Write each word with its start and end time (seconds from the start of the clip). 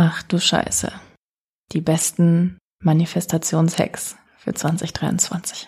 Ach 0.00 0.22
du 0.22 0.38
Scheiße. 0.38 0.92
Die 1.72 1.80
besten 1.80 2.58
Manifestationshacks 2.84 4.14
für 4.38 4.54
2023. 4.54 5.66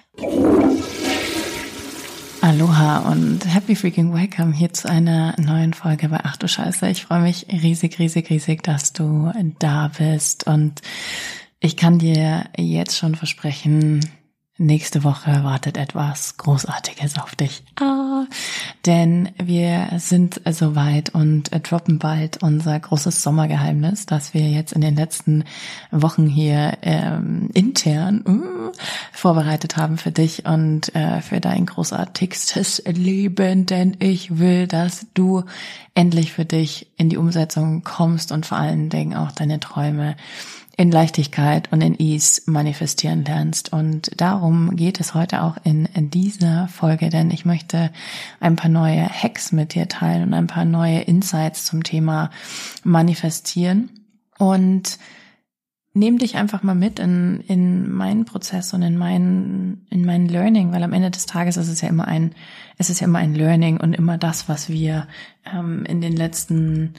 Aloha 2.40 3.10
und 3.10 3.40
happy 3.52 3.74
freaking 3.74 4.14
welcome 4.14 4.52
hier 4.52 4.72
zu 4.72 4.88
einer 4.88 5.34
neuen 5.40 5.74
Folge 5.74 6.10
bei 6.10 6.20
Ach 6.22 6.36
du 6.36 6.46
Scheiße. 6.46 6.88
Ich 6.90 7.06
freue 7.06 7.22
mich 7.22 7.48
riesig, 7.50 7.98
riesig, 7.98 8.30
riesig, 8.30 8.62
dass 8.62 8.93
du 8.93 9.32
da 9.58 9.90
bist 9.98 10.46
und 10.46 10.80
ich 11.58 11.76
kann 11.76 11.98
dir 11.98 12.44
jetzt 12.56 12.96
schon 12.96 13.16
versprechen, 13.16 14.08
Nächste 14.62 15.04
Woche 15.04 15.42
wartet 15.42 15.79
etwas 15.79 16.36
Großartiges 16.36 17.18
auf 17.18 17.34
dich. 17.34 17.62
Ah, 17.80 18.27
denn 18.84 19.30
wir 19.42 19.88
sind 19.96 20.38
soweit 20.50 21.14
und 21.14 21.48
droppen 21.66 21.98
bald 21.98 22.42
unser 22.42 22.78
großes 22.78 23.23
Sommergeheimnis, 23.23 24.04
das 24.04 24.34
wir 24.34 24.46
jetzt 24.50 24.74
in 24.74 24.82
den 24.82 24.96
letzten 24.96 25.45
Wochen 25.91 26.27
hier 26.27 26.77
ähm, 26.83 27.48
intern 27.55 28.23
uh, 28.28 28.73
vorbereitet 29.12 29.78
haben 29.78 29.96
für 29.96 30.12
dich 30.12 30.45
und 30.45 30.95
äh, 30.95 31.22
für 31.22 31.41
dein 31.41 31.64
großartigstes 31.64 32.83
Leben. 32.86 33.64
Denn 33.64 33.97
ich 33.98 34.36
will, 34.41 34.66
dass 34.66 35.06
du 35.14 35.45
endlich 35.95 36.34
für 36.34 36.45
dich 36.45 36.86
in 36.98 37.08
die 37.08 37.16
Umsetzung 37.16 37.83
kommst 37.83 38.30
und 38.30 38.45
vor 38.45 38.58
allen 38.58 38.91
Dingen 38.91 39.16
auch 39.16 39.33
deine 39.33 39.58
Träume 39.58 40.16
in 40.80 40.91
Leichtigkeit 40.91 41.70
und 41.73 41.83
in 41.83 42.01
Ease 42.01 42.41
manifestieren 42.47 43.23
lernst. 43.23 43.70
Und 43.70 44.19
darum 44.19 44.77
geht 44.77 44.98
es 44.98 45.12
heute 45.12 45.43
auch 45.43 45.59
in, 45.62 45.87
dieser 45.95 46.69
Folge, 46.69 47.11
denn 47.11 47.30
ich 47.30 47.45
möchte 47.45 47.91
ein 48.41 48.56
paar 48.56 48.70
neue 48.70 49.06
Hacks 49.06 49.53
mit 49.53 49.75
dir 49.75 49.89
teilen 49.89 50.23
und 50.23 50.33
ein 50.33 50.47
paar 50.47 50.65
neue 50.65 51.03
Insights 51.03 51.66
zum 51.66 51.83
Thema 51.83 52.30
manifestieren. 52.83 53.91
Und 54.39 54.98
nehme 55.93 56.16
dich 56.16 56.37
einfach 56.37 56.62
mal 56.62 56.75
mit 56.75 56.98
in, 56.98 57.41
in 57.41 57.91
meinen 57.91 58.25
Prozess 58.25 58.72
und 58.72 58.81
in 58.81 58.97
meinen, 58.97 59.87
in 59.91 60.06
meinen 60.06 60.31
Learning, 60.31 60.72
weil 60.72 60.83
am 60.83 60.94
Ende 60.94 61.11
des 61.11 61.27
Tages 61.27 61.59
ist 61.59 61.69
es 61.69 61.83
ja 61.83 61.91
immer 61.91 62.09
ein, 62.09 62.34
es 62.78 62.89
ist 62.89 63.00
ja 63.00 63.06
immer 63.06 63.19
ein 63.19 63.34
Learning 63.34 63.77
und 63.77 63.92
immer 63.92 64.17
das, 64.17 64.48
was 64.48 64.70
wir 64.70 65.09
ähm, 65.44 65.84
in 65.84 66.00
den 66.00 66.17
letzten, 66.17 66.94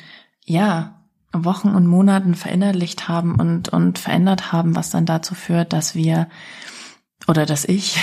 ja, 0.45 1.00
Wochen 1.33 1.69
und 1.69 1.87
Monaten 1.87 2.35
verinnerlicht 2.35 3.07
haben 3.07 3.35
und, 3.35 3.69
und 3.69 3.99
verändert 3.99 4.51
haben, 4.51 4.75
was 4.75 4.89
dann 4.89 5.05
dazu 5.05 5.35
führt, 5.35 5.73
dass 5.73 5.95
wir 5.95 6.27
oder 7.27 7.45
dass 7.45 7.65
ich 7.65 7.99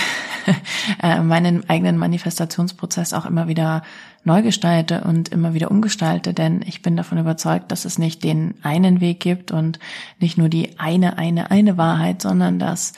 äh, 1.03 1.21
meinen 1.21 1.69
eigenen 1.69 1.97
Manifestationsprozess 1.97 3.13
auch 3.13 3.25
immer 3.25 3.47
wieder 3.47 3.83
neu 4.23 4.41
gestalte 4.41 5.01
und 5.03 5.29
immer 5.29 5.53
wieder 5.53 5.71
umgestalte, 5.71 6.33
denn 6.33 6.61
ich 6.65 6.81
bin 6.81 6.95
davon 6.95 7.17
überzeugt, 7.17 7.71
dass 7.71 7.85
es 7.85 7.97
nicht 7.97 8.23
den 8.23 8.55
einen 8.63 9.01
Weg 9.01 9.19
gibt 9.19 9.51
und 9.51 9.79
nicht 10.19 10.37
nur 10.37 10.49
die 10.49 10.79
eine, 10.79 11.17
eine, 11.17 11.51
eine 11.51 11.77
Wahrheit, 11.77 12.21
sondern 12.21 12.59
dass 12.59 12.93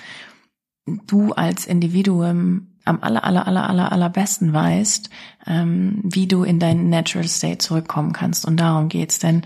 du 0.86 1.34
als 1.34 1.66
Individuum 1.66 2.68
am 2.84 3.00
aller, 3.02 3.24
aller, 3.24 3.48
aller, 3.48 3.70
aller, 3.70 3.92
allerbesten 3.92 4.54
weißt, 4.54 5.10
ähm, 5.46 6.00
wie 6.04 6.28
du 6.28 6.44
in 6.44 6.60
deinen 6.60 6.90
Natural 6.90 7.28
State 7.28 7.60
zurückkommen 7.60 8.12
kannst. 8.12 8.46
Und 8.46 8.60
darum 8.60 8.90
geht's, 8.90 9.20
denn 9.20 9.44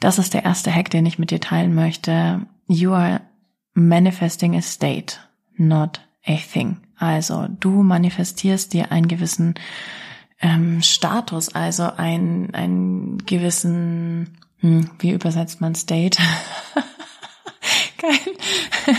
das 0.00 0.18
ist 0.18 0.34
der 0.34 0.44
erste 0.44 0.74
Hack, 0.74 0.90
den 0.90 1.06
ich 1.06 1.18
mit 1.18 1.30
dir 1.30 1.40
teilen 1.40 1.74
möchte. 1.74 2.46
You 2.66 2.92
are 2.92 3.20
manifesting 3.74 4.56
a 4.56 4.62
state, 4.62 5.16
not 5.56 6.00
a 6.26 6.36
thing. 6.36 6.78
Also 6.96 7.46
du 7.48 7.82
manifestierst 7.82 8.72
dir 8.72 8.90
einen 8.92 9.08
gewissen 9.08 9.54
ähm, 10.40 10.82
Status, 10.82 11.54
also 11.54 11.84
einen, 11.84 12.54
einen 12.54 13.18
gewissen, 13.18 14.38
hm, 14.58 14.90
wie 14.98 15.10
übersetzt 15.10 15.60
man 15.60 15.74
State? 15.74 16.18
Geil. 17.98 18.10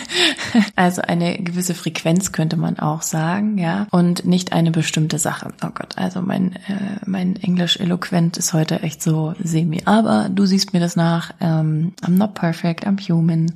Also 0.76 1.02
eine 1.02 1.38
gewisse 1.38 1.74
Frequenz 1.74 2.32
könnte 2.32 2.58
man 2.58 2.80
auch 2.80 3.02
sagen, 3.02 3.58
ja, 3.58 3.88
und 3.92 4.26
nicht 4.26 4.52
eine 4.52 4.72
bestimmte 4.72 5.20
Sache. 5.20 5.54
Oh 5.64 5.70
Gott, 5.74 5.98
also 5.98 6.22
mein 6.22 6.56
äh, 6.56 7.00
mein 7.06 7.36
Englisch 7.36 7.78
eloquent 7.78 8.38
ist 8.38 8.54
heute 8.54 8.82
echt 8.82 9.02
so 9.02 9.34
semi. 9.42 9.82
Aber 9.86 10.30
du 10.30 10.46
siehst 10.46 10.74
mir 10.74 10.80
das 10.80 10.96
nach. 10.96 11.32
Ähm, 11.40 11.94
I'm 12.02 12.18
not 12.18 12.34
perfect, 12.34 12.86
I'm 12.86 13.00
human, 13.00 13.52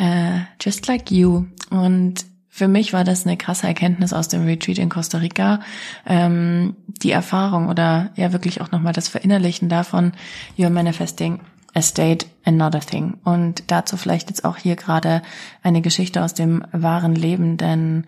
uh, 0.00 0.40
just 0.60 0.86
like 0.86 1.10
you. 1.10 1.44
Und 1.70 2.26
für 2.48 2.68
mich 2.68 2.92
war 2.92 3.04
das 3.04 3.26
eine 3.26 3.36
krasse 3.36 3.66
Erkenntnis 3.66 4.12
aus 4.12 4.28
dem 4.28 4.44
Retreat 4.44 4.78
in 4.78 4.88
Costa 4.88 5.18
Rica. 5.18 5.60
Ähm, 6.06 6.74
die 6.86 7.10
Erfahrung 7.10 7.68
oder 7.68 8.10
ja 8.16 8.32
wirklich 8.32 8.60
auch 8.60 8.70
nochmal 8.70 8.92
das 8.92 9.08
Verinnerlichen 9.08 9.68
davon, 9.68 10.12
You're 10.56 10.70
Manifesting 10.70 11.40
a 11.76 11.82
state, 11.82 12.26
another 12.44 12.80
thing. 12.80 13.18
Und 13.22 13.70
dazu 13.70 13.96
vielleicht 13.96 14.30
jetzt 14.30 14.44
auch 14.44 14.56
hier 14.56 14.76
gerade 14.76 15.22
eine 15.62 15.82
Geschichte 15.82 16.24
aus 16.24 16.32
dem 16.32 16.64
wahren 16.72 17.14
Leben, 17.14 17.58
denn 17.58 18.06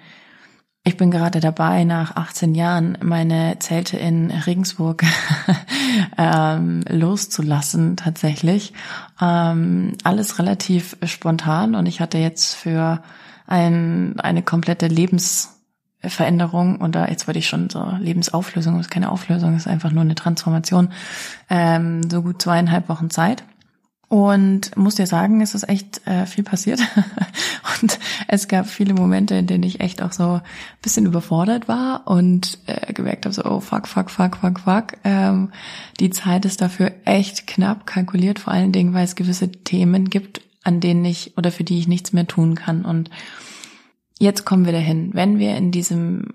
ich 0.84 0.96
bin 0.96 1.10
gerade 1.10 1.40
dabei, 1.40 1.84
nach 1.84 2.16
18 2.16 2.54
Jahren 2.54 2.96
meine 3.02 3.58
Zelte 3.58 3.98
in 3.98 4.30
Regensburg 4.30 5.02
ähm, 6.16 6.82
loszulassen, 6.88 7.98
tatsächlich. 7.98 8.72
Ähm, 9.20 9.92
alles 10.02 10.38
relativ 10.38 10.96
spontan 11.02 11.74
und 11.74 11.84
ich 11.84 12.00
hatte 12.00 12.16
jetzt 12.16 12.54
für 12.54 13.02
ein, 13.46 14.18
eine 14.18 14.42
komplette 14.42 14.86
Lebensveränderung 14.86 16.80
oder 16.80 17.10
jetzt 17.10 17.26
wollte 17.26 17.40
ich 17.40 17.48
schon 17.48 17.68
so 17.68 17.84
Lebensauflösung, 17.98 18.80
ist 18.80 18.90
keine 18.90 19.12
Auflösung, 19.12 19.54
ist 19.56 19.68
einfach 19.68 19.90
nur 19.90 20.04
eine 20.04 20.14
Transformation, 20.14 20.90
ähm, 21.50 22.08
so 22.08 22.22
gut 22.22 22.40
zweieinhalb 22.40 22.88
Wochen 22.88 23.10
Zeit. 23.10 23.44
Und 24.08 24.74
muss 24.74 24.94
dir 24.94 25.06
sagen, 25.06 25.42
es 25.42 25.54
ist 25.54 25.68
echt 25.68 26.06
äh, 26.06 26.24
viel 26.24 26.42
passiert. 26.42 26.80
und 27.82 27.98
es 28.26 28.48
gab 28.48 28.66
viele 28.66 28.94
Momente, 28.94 29.34
in 29.34 29.46
denen 29.46 29.64
ich 29.64 29.80
echt 29.80 30.00
auch 30.00 30.12
so 30.12 30.34
ein 30.34 30.42
bisschen 30.80 31.04
überfordert 31.04 31.68
war 31.68 32.06
und 32.06 32.58
äh, 32.66 32.94
gemerkt 32.94 33.26
habe, 33.26 33.34
so, 33.34 33.44
oh 33.44 33.60
fuck, 33.60 33.86
fuck, 33.86 34.10
fuck, 34.10 34.38
fuck, 34.38 34.60
fuck. 34.60 34.84
Ähm, 35.04 35.52
die 36.00 36.08
Zeit 36.08 36.46
ist 36.46 36.62
dafür 36.62 36.92
echt 37.04 37.46
knapp 37.46 37.86
kalkuliert, 37.86 38.38
vor 38.38 38.54
allen 38.54 38.72
Dingen, 38.72 38.94
weil 38.94 39.04
es 39.04 39.14
gewisse 39.14 39.52
Themen 39.52 40.08
gibt, 40.08 40.40
an 40.64 40.80
denen 40.80 41.04
ich 41.04 41.36
oder 41.36 41.52
für 41.52 41.64
die 41.64 41.78
ich 41.78 41.86
nichts 41.86 42.14
mehr 42.14 42.26
tun 42.26 42.54
kann. 42.54 42.86
Und 42.86 43.10
jetzt 44.18 44.46
kommen 44.46 44.64
wir 44.64 44.72
dahin. 44.72 45.10
Wenn 45.12 45.38
wir 45.38 45.54
in 45.54 45.70
diesem 45.70 46.28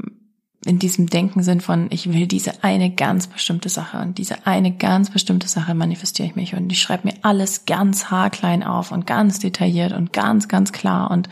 in 0.65 0.79
diesem 0.79 1.07
Denken 1.07 1.43
sind 1.43 1.61
von, 1.61 1.87
ich 1.89 2.13
will 2.13 2.25
diese 2.25 2.63
eine 2.63 2.89
ganz 2.89 3.27
bestimmte 3.27 3.69
Sache 3.69 3.97
und 3.97 4.17
diese 4.17 4.47
eine 4.47 4.71
ganz 4.71 5.09
bestimmte 5.09 5.47
Sache 5.47 5.75
manifestiere 5.75 6.27
ich 6.27 6.35
mich 6.35 6.55
und 6.55 6.71
ich 6.71 6.81
schreibe 6.81 7.07
mir 7.07 7.15
alles 7.21 7.65
ganz 7.65 8.05
haarklein 8.05 8.63
auf 8.63 8.91
und 8.91 9.05
ganz 9.05 9.39
detailliert 9.39 9.91
und 9.91 10.13
ganz, 10.13 10.47
ganz 10.47 10.71
klar 10.71 11.11
und 11.11 11.27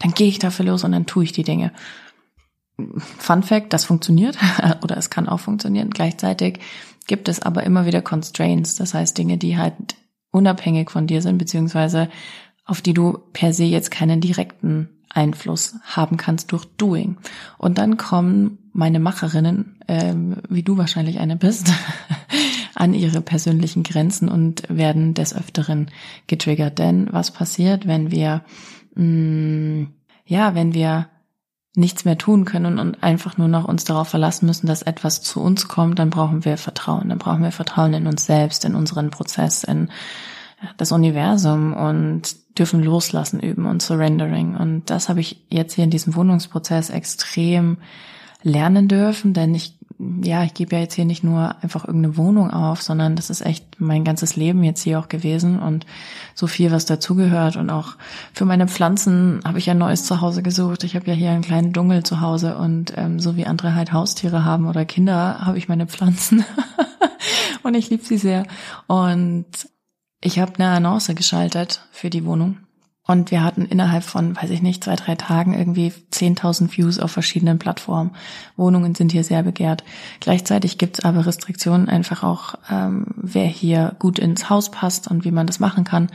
dann 0.00 0.12
gehe 0.12 0.28
ich 0.28 0.38
dafür 0.38 0.66
los 0.66 0.84
und 0.84 0.92
dann 0.92 1.06
tue 1.06 1.24
ich 1.24 1.32
die 1.32 1.42
Dinge. 1.42 1.72
Fun 3.18 3.42
Fact, 3.42 3.72
das 3.72 3.84
funktioniert 3.84 4.38
oder 4.82 4.96
es 4.96 5.10
kann 5.10 5.28
auch 5.28 5.40
funktionieren. 5.40 5.90
Gleichzeitig 5.90 6.60
gibt 7.08 7.28
es 7.28 7.42
aber 7.42 7.64
immer 7.64 7.86
wieder 7.86 8.02
Constraints, 8.02 8.76
das 8.76 8.94
heißt 8.94 9.18
Dinge, 9.18 9.38
die 9.38 9.58
halt 9.58 9.74
unabhängig 10.30 10.90
von 10.90 11.08
dir 11.08 11.20
sind, 11.20 11.38
beziehungsweise 11.38 12.08
auf 12.64 12.80
die 12.80 12.94
du 12.94 13.18
per 13.32 13.52
se 13.52 13.64
jetzt 13.64 13.90
keinen 13.90 14.20
direkten 14.20 14.90
Einfluss 15.08 15.76
haben 15.82 16.16
kannst 16.16 16.52
durch 16.52 16.64
Doing. 16.76 17.16
Und 17.56 17.78
dann 17.78 17.96
kommen 17.96 18.67
meine 18.78 19.00
Macherinnen, 19.00 19.80
ähm, 19.88 20.36
wie 20.48 20.62
du 20.62 20.78
wahrscheinlich 20.78 21.18
eine 21.18 21.34
bist, 21.34 21.72
an 22.76 22.94
ihre 22.94 23.20
persönlichen 23.20 23.82
Grenzen 23.82 24.28
und 24.28 24.62
werden 24.68 25.14
des 25.14 25.34
Öfteren 25.34 25.90
getriggert. 26.28 26.78
Denn 26.78 27.08
was 27.10 27.32
passiert, 27.32 27.88
wenn 27.88 28.12
wir, 28.12 28.44
mh, 28.94 29.04
mm, 29.04 29.88
ja, 30.26 30.54
wenn 30.54 30.74
wir 30.74 31.08
nichts 31.74 32.04
mehr 32.04 32.18
tun 32.18 32.44
können 32.44 32.78
und 32.78 33.02
einfach 33.02 33.36
nur 33.36 33.48
noch 33.48 33.64
uns 33.64 33.82
darauf 33.82 34.08
verlassen 34.08 34.46
müssen, 34.46 34.68
dass 34.68 34.82
etwas 34.82 35.22
zu 35.22 35.40
uns 35.40 35.66
kommt, 35.66 35.98
dann 35.98 36.10
brauchen 36.10 36.44
wir 36.44 36.56
Vertrauen. 36.56 37.08
Dann 37.08 37.18
brauchen 37.18 37.42
wir 37.42 37.52
Vertrauen 37.52 37.94
in 37.94 38.06
uns 38.06 38.26
selbst, 38.26 38.64
in 38.64 38.76
unseren 38.76 39.10
Prozess, 39.10 39.64
in 39.64 39.90
das 40.76 40.92
Universum 40.92 41.74
und 41.74 42.36
dürfen 42.56 42.84
loslassen 42.84 43.40
üben 43.40 43.66
und 43.66 43.82
Surrendering. 43.82 44.54
Und 44.54 44.88
das 44.88 45.08
habe 45.08 45.18
ich 45.18 45.44
jetzt 45.50 45.74
hier 45.74 45.84
in 45.84 45.90
diesem 45.90 46.14
Wohnungsprozess 46.14 46.90
extrem 46.90 47.78
lernen 48.42 48.88
dürfen, 48.88 49.34
denn 49.34 49.54
ich, 49.54 49.76
ja, 50.22 50.44
ich 50.44 50.54
gebe 50.54 50.76
ja 50.76 50.82
jetzt 50.82 50.94
hier 50.94 51.04
nicht 51.04 51.24
nur 51.24 51.56
einfach 51.62 51.84
irgendeine 51.84 52.16
Wohnung 52.16 52.50
auf, 52.50 52.82
sondern 52.82 53.16
das 53.16 53.30
ist 53.30 53.40
echt 53.40 53.80
mein 53.80 54.04
ganzes 54.04 54.36
Leben 54.36 54.62
jetzt 54.62 54.82
hier 54.82 55.00
auch 55.00 55.08
gewesen 55.08 55.58
und 55.58 55.86
so 56.34 56.46
viel, 56.46 56.70
was 56.70 56.86
dazugehört. 56.86 57.56
Und 57.56 57.70
auch 57.70 57.96
für 58.32 58.44
meine 58.44 58.68
Pflanzen 58.68 59.40
habe 59.44 59.58
ich 59.58 59.68
ein 59.68 59.78
neues 59.78 60.04
Zuhause 60.04 60.42
gesucht. 60.42 60.84
Ich 60.84 60.94
habe 60.94 61.06
ja 61.06 61.14
hier 61.14 61.30
einen 61.30 61.42
kleinen 61.42 61.72
Dschungel 61.72 62.04
zu 62.04 62.20
Hause 62.20 62.56
und 62.56 62.92
ähm, 62.96 63.18
so 63.18 63.36
wie 63.36 63.46
andere 63.46 63.74
halt 63.74 63.92
Haustiere 63.92 64.44
haben 64.44 64.68
oder 64.68 64.84
Kinder, 64.84 65.40
habe 65.40 65.58
ich 65.58 65.68
meine 65.68 65.88
Pflanzen. 65.88 66.44
und 67.64 67.74
ich 67.74 67.90
liebe 67.90 68.04
sie 68.04 68.18
sehr. 68.18 68.46
Und 68.86 69.46
ich 70.20 70.38
habe 70.38 70.54
eine 70.56 70.68
Annonce 70.68 71.14
geschaltet 71.16 71.82
für 71.90 72.10
die 72.10 72.24
Wohnung 72.24 72.58
und 73.10 73.30
wir 73.30 73.42
hatten 73.42 73.64
innerhalb 73.64 74.04
von, 74.04 74.36
weiß 74.36 74.50
ich 74.50 74.60
nicht, 74.60 74.84
zwei, 74.84 74.94
drei 74.94 75.14
Tagen 75.14 75.54
irgendwie 75.54 75.94
10.000 76.12 76.76
Views 76.76 76.98
auf 76.98 77.10
verschiedenen 77.10 77.58
Plattformen. 77.58 78.10
Wohnungen 78.58 78.94
sind 78.94 79.12
hier 79.12 79.24
sehr 79.24 79.42
begehrt. 79.42 79.82
Gleichzeitig 80.20 80.76
gibt's 80.76 81.00
aber 81.00 81.24
Restriktionen 81.24 81.88
einfach 81.88 82.22
auch, 82.22 82.56
ähm, 82.70 83.06
wer 83.16 83.46
hier 83.46 83.96
gut 83.98 84.18
ins 84.18 84.50
Haus 84.50 84.70
passt 84.70 85.08
und 85.08 85.24
wie 85.24 85.30
man 85.30 85.46
das 85.46 85.58
machen 85.58 85.84
kann. 85.84 86.08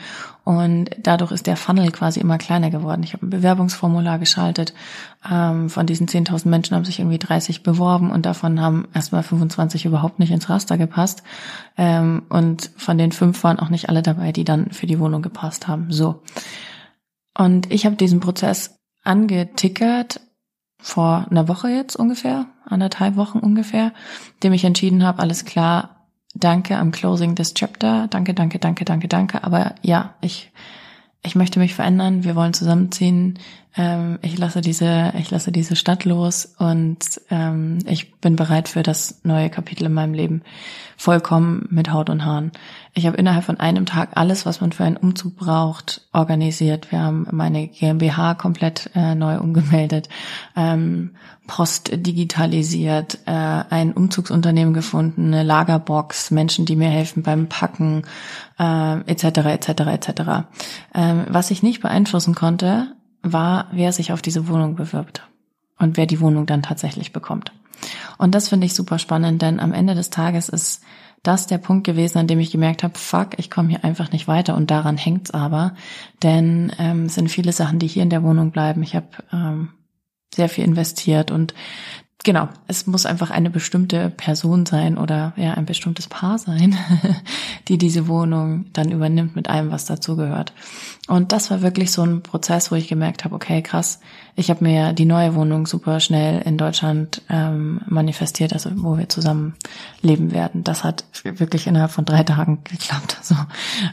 Und 0.44 0.92
dadurch 1.01 1.31
ist 1.31 1.48
der 1.48 1.57
Funnel 1.57 1.90
quasi 1.90 2.19
immer 2.19 2.38
kleiner 2.38 2.69
geworden. 2.69 3.01
Ich 3.01 3.13
habe 3.13 3.25
ein 3.25 3.31
Bewerbungsformular 3.31 4.19
geschaltet. 4.19 4.75
Ähm, 5.28 5.72
von 5.72 5.88
diesen 5.88 6.07
10.000 6.07 6.48
Menschen 6.48 6.75
haben 6.75 6.86
sich 6.86 7.00
irgendwie 7.00 7.18
30 7.18 7.63
beworben 7.63 8.12
und 8.12 8.28
davon 8.28 8.62
haben 8.62 8.88
erstmal 8.94 9.24
25 9.24 9.86
überhaupt 9.86 10.19
nicht 10.19 10.31
ins 10.31 10.48
Raster 10.48 10.78
gepasst. 10.78 11.24
Ähm, 11.75 12.22
und 12.30 12.69
von 12.78 13.00
den 13.00 13.12
fünf 13.12 13.44
waren 13.44 13.57
auch 13.57 13.69
nicht 13.69 13.90
alle 13.90 14.04
dabei, 14.04 14.31
die 14.31 14.44
dann 14.44 14.69
für 14.69 14.86
die 14.86 15.00
Wohnung 15.00 15.24
gepasst 15.24 15.68
haben. 15.68 15.92
So. 15.92 16.22
Und 17.38 17.71
ich 17.71 17.85
habe 17.85 17.95
diesen 17.95 18.19
Prozess 18.19 18.80
angetickert 19.03 20.21
vor 20.80 21.27
einer 21.30 21.47
Woche 21.47 21.69
jetzt 21.69 21.95
ungefähr, 21.95 22.47
anderthalb 22.65 23.15
Wochen 23.15 23.39
ungefähr, 23.39 23.94
dem 24.44 24.53
ich 24.53 24.65
entschieden 24.65 25.03
habe, 25.03 25.19
alles 25.19 25.45
klar, 25.45 26.09
danke 26.35 26.77
am 26.77 26.91
Closing 26.91 27.35
des 27.35 27.53
Chapter, 27.53 28.07
danke, 28.09 28.33
danke, 28.33 28.59
danke, 28.59 28.85
danke, 28.85 29.07
danke, 29.07 29.44
aber 29.44 29.75
ja, 29.81 30.15
ich, 30.21 30.51
ich 31.24 31.35
möchte 31.35 31.59
mich 31.59 31.74
verändern, 31.74 32.24
wir 32.24 32.35
wollen 32.35 32.53
zusammenziehen, 32.53 33.39
ähm, 33.75 34.19
ich 34.21 34.37
lasse 34.37 34.61
diese, 34.61 35.13
ich 35.17 35.31
lasse 35.31 35.51
diese 35.51 35.75
Stadt 35.75 36.05
los 36.05 36.53
und 36.57 36.99
ähm, 37.31 37.79
ich 37.87 38.13
bin 38.15 38.35
bereit 38.35 38.69
für 38.69 38.83
das 38.83 39.21
neue 39.23 39.49
Kapitel 39.49 39.85
in 39.85 39.93
meinem 39.93 40.13
Leben, 40.13 40.43
vollkommen 40.95 41.67
mit 41.71 41.91
Haut 41.91 42.09
und 42.09 42.23
Haaren. 42.23 42.51
Ich 42.93 43.07
habe 43.07 43.17
innerhalb 43.17 43.43
von 43.43 43.59
einem 43.59 43.87
Tag 43.87 44.11
alles, 44.13 44.45
was 44.45 44.61
man 44.61 44.71
für 44.71 44.83
einen 44.83 44.97
Umzug 44.97 45.35
braucht, 45.35 46.07
organisiert. 46.13 46.91
Wir 46.91 47.01
haben 47.01 47.27
meine 47.31 47.67
GmbH 47.67 48.35
komplett 48.35 48.91
äh, 48.93 49.15
neu 49.15 49.39
umgemeldet, 49.39 50.07
ähm, 50.55 51.15
Post 51.47 51.89
digitalisiert, 51.93 53.19
äh, 53.25 53.31
ein 53.31 53.93
Umzugsunternehmen 53.93 54.75
gefunden, 54.75 55.33
eine 55.33 55.43
Lagerbox, 55.43 56.29
Menschen, 56.29 56.65
die 56.65 56.75
mir 56.75 56.89
helfen 56.89 57.23
beim 57.23 57.49
Packen, 57.49 58.03
äh, 58.59 58.99
etc. 59.01 59.23
etc. 59.23 59.67
etc. 59.69 60.09
Ähm, 60.93 61.25
was 61.27 61.49
ich 61.49 61.63
nicht 61.63 61.81
beeinflussen 61.81 62.35
konnte, 62.35 62.93
war, 63.23 63.67
wer 63.71 63.91
sich 63.91 64.11
auf 64.11 64.21
diese 64.21 64.47
Wohnung 64.47 64.75
bewirbt 64.75 65.27
und 65.79 65.97
wer 65.97 66.05
die 66.05 66.19
Wohnung 66.19 66.45
dann 66.45 66.61
tatsächlich 66.61 67.13
bekommt. 67.13 67.51
Und 68.17 68.35
das 68.35 68.49
finde 68.49 68.65
ich 68.65 68.75
super 68.75 68.99
spannend, 68.99 69.41
denn 69.41 69.59
am 69.59 69.73
Ende 69.73 69.95
des 69.95 70.09
Tages 70.09 70.49
ist 70.49 70.83
das 71.23 71.47
der 71.47 71.57
Punkt 71.57 71.85
gewesen, 71.85 72.17
an 72.17 72.27
dem 72.27 72.39
ich 72.39 72.51
gemerkt 72.51 72.83
habe, 72.83 72.97
fuck, 72.97 73.39
ich 73.39 73.49
komme 73.49 73.69
hier 73.69 73.83
einfach 73.83 74.11
nicht 74.11 74.27
weiter 74.27 74.55
und 74.55 74.69
daran 74.69 74.97
hängt's 74.97 75.31
aber, 75.31 75.73
denn 76.21 76.71
ähm, 76.77 77.05
es 77.05 77.15
sind 77.15 77.31
viele 77.31 77.53
Sachen, 77.53 77.79
die 77.79 77.87
hier 77.87 78.03
in 78.03 78.09
der 78.09 78.23
Wohnung 78.23 78.51
bleiben. 78.51 78.83
Ich 78.83 78.95
habe 78.95 79.07
ähm, 79.31 79.69
sehr 80.35 80.49
viel 80.49 80.65
investiert 80.65 81.31
und 81.31 81.53
genau, 82.23 82.47
es 82.67 82.87
muss 82.87 83.05
einfach 83.05 83.29
eine 83.29 83.49
bestimmte 83.49 84.09
Person 84.09 84.65
sein 84.65 84.97
oder 84.97 85.33
ja 85.35 85.53
ein 85.53 85.65
bestimmtes 85.65 86.07
Paar 86.07 86.37
sein, 86.37 86.77
die 87.67 87.77
diese 87.77 88.07
Wohnung 88.07 88.65
dann 88.73 88.91
übernimmt 88.91 89.35
mit 89.35 89.49
allem, 89.49 89.71
was 89.71 89.85
dazugehört. 89.85 90.53
Und 91.07 91.33
das 91.33 91.51
war 91.51 91.61
wirklich 91.61 91.91
so 91.91 92.01
ein 92.01 92.23
Prozess, 92.23 92.71
wo 92.71 92.75
ich 92.75 92.87
gemerkt 92.87 93.25
habe, 93.25 93.35
okay, 93.35 93.61
krass, 93.61 93.99
ich 94.35 94.49
habe 94.49 94.63
mir 94.63 94.93
die 94.93 95.05
neue 95.05 95.35
Wohnung 95.35 95.67
super 95.67 95.99
schnell 95.99 96.41
in 96.43 96.57
Deutschland 96.57 97.21
ähm, 97.29 97.81
manifestiert, 97.87 98.53
also 98.53 98.71
wo 98.75 98.97
wir 98.97 99.09
zusammen 99.09 99.53
leben 100.01 100.31
werden. 100.31 100.63
Das 100.63 100.85
hat 100.85 101.03
wirklich 101.23 101.67
innerhalb 101.67 101.91
von 101.91 102.05
drei 102.05 102.23
Tagen 102.23 102.63
geklappt. 102.63 103.17
Also 103.23 103.35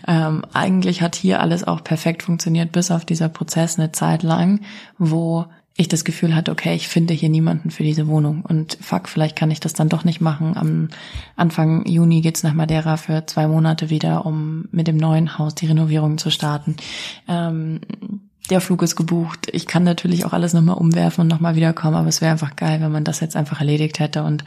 ähm, 0.09 0.45
eigentlich 0.53 1.03
hat 1.03 1.15
hier 1.15 1.41
alles 1.41 1.63
auch 1.63 1.85
perfekt 1.85 2.25
funktioniert, 2.25 2.73
bis 2.73 2.91
auf 2.91 3.05
dieser 3.05 3.29
Prozess 3.29 3.79
eine 3.79 3.93
Zeit 3.93 4.25
lang, 4.25 4.61
wo 4.99 5.47
ich 5.77 5.89
das 5.89 6.05
Gefühl 6.05 6.35
hatte, 6.35 6.51
okay, 6.51 6.75
ich 6.75 6.89
finde 6.89 7.15
hier 7.15 7.29
niemanden 7.29 7.71
für 7.71 7.83
diese 7.83 8.07
Wohnung 8.07 8.43
und 8.43 8.77
fuck, 8.81 9.09
vielleicht 9.09 9.37
kann 9.37 9.51
ich 9.51 9.61
das 9.61 9.73
dann 9.73 9.89
doch 9.89 10.05
nicht 10.05 10.21
machen. 10.21 10.57
Am 10.57 10.89
Anfang 11.37 11.87
Juni 11.87 12.21
geht's 12.21 12.43
nach 12.43 12.55
Madeira 12.55 12.97
für 12.97 13.27
zwei 13.27 13.49
Monate 13.49 13.89
wieder, 13.89 14.27
um 14.27 14.67
mit 14.73 14.89
dem 14.89 14.97
neuen 14.97 15.39
Haus 15.39 15.55
die 15.55 15.67
Renovierung 15.67 16.19
zu 16.19 16.31
starten. 16.31 16.77
Ähm, 17.29 17.81
der 18.51 18.61
Flug 18.61 18.83
ist 18.83 18.97
gebucht. 18.97 19.49
Ich 19.53 19.67
kann 19.67 19.85
natürlich 19.85 20.25
auch 20.25 20.33
alles 20.33 20.53
nochmal 20.53 20.77
umwerfen 20.77 21.23
und 21.23 21.29
nochmal 21.29 21.55
wiederkommen, 21.55 21.97
aber 21.97 22.09
es 22.09 22.21
wäre 22.21 22.33
einfach 22.33 22.57
geil, 22.57 22.81
wenn 22.81 22.93
man 22.93 23.05
das 23.05 23.21
jetzt 23.21 23.37
einfach 23.37 23.61
erledigt 23.61 24.01
hätte. 24.01 24.25
Und 24.25 24.45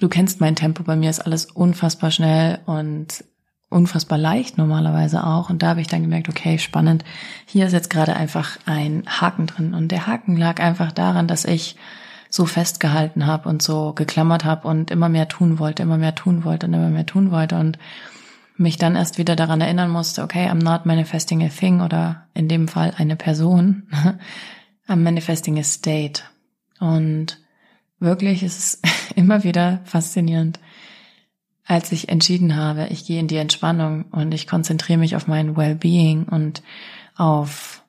du 0.00 0.08
kennst 0.08 0.40
mein 0.40 0.56
Tempo, 0.56 0.82
bei 0.82 0.96
mir 0.96 1.08
ist 1.08 1.20
alles 1.20 1.46
unfassbar 1.46 2.10
schnell 2.10 2.58
und 2.66 3.24
unfassbar 3.72 4.18
leicht 4.18 4.58
normalerweise 4.58 5.24
auch. 5.26 5.50
Und 5.50 5.62
da 5.62 5.68
habe 5.68 5.80
ich 5.80 5.88
dann 5.88 6.02
gemerkt, 6.02 6.28
okay, 6.28 6.58
spannend. 6.58 7.04
Hier 7.46 7.66
ist 7.66 7.72
jetzt 7.72 7.90
gerade 7.90 8.14
einfach 8.14 8.58
ein 8.66 9.04
Haken 9.06 9.46
drin. 9.46 9.74
Und 9.74 9.88
der 9.88 10.06
Haken 10.06 10.36
lag 10.36 10.60
einfach 10.60 10.92
daran, 10.92 11.26
dass 11.26 11.44
ich 11.44 11.76
so 12.28 12.46
festgehalten 12.46 13.26
habe 13.26 13.48
und 13.48 13.62
so 13.62 13.92
geklammert 13.92 14.44
habe 14.44 14.66
und 14.66 14.90
immer 14.90 15.08
mehr 15.08 15.28
tun 15.28 15.58
wollte, 15.58 15.82
immer 15.82 15.98
mehr 15.98 16.14
tun 16.14 16.44
wollte 16.44 16.66
und 16.66 16.74
immer 16.74 16.88
mehr 16.88 17.04
tun 17.04 17.30
wollte 17.30 17.58
und 17.58 17.78
mich 18.56 18.78
dann 18.78 18.96
erst 18.96 19.18
wieder 19.18 19.36
daran 19.36 19.60
erinnern 19.60 19.90
musste, 19.90 20.22
okay, 20.22 20.48
I'm 20.48 20.62
not 20.62 20.86
manifesting 20.86 21.42
a 21.42 21.48
thing 21.48 21.80
oder 21.80 22.26
in 22.32 22.48
dem 22.48 22.68
Fall 22.68 22.94
eine 22.96 23.16
Person. 23.16 23.88
I'm 24.88 24.96
manifesting 24.96 25.58
a 25.58 25.62
state. 25.62 26.22
Und 26.80 27.38
wirklich 27.98 28.42
ist 28.42 28.58
es 28.58 28.82
immer 29.14 29.44
wieder 29.44 29.80
faszinierend, 29.84 30.58
als 31.64 31.92
ich 31.92 32.08
entschieden 32.08 32.56
habe, 32.56 32.88
ich 32.88 33.06
gehe 33.06 33.20
in 33.20 33.28
die 33.28 33.36
Entspannung 33.36 34.06
und 34.10 34.32
ich 34.34 34.46
konzentriere 34.46 34.98
mich 34.98 35.16
auf 35.16 35.26
mein 35.26 35.56
Wellbeing 35.56 36.24
und 36.24 36.62
auf 37.16 37.84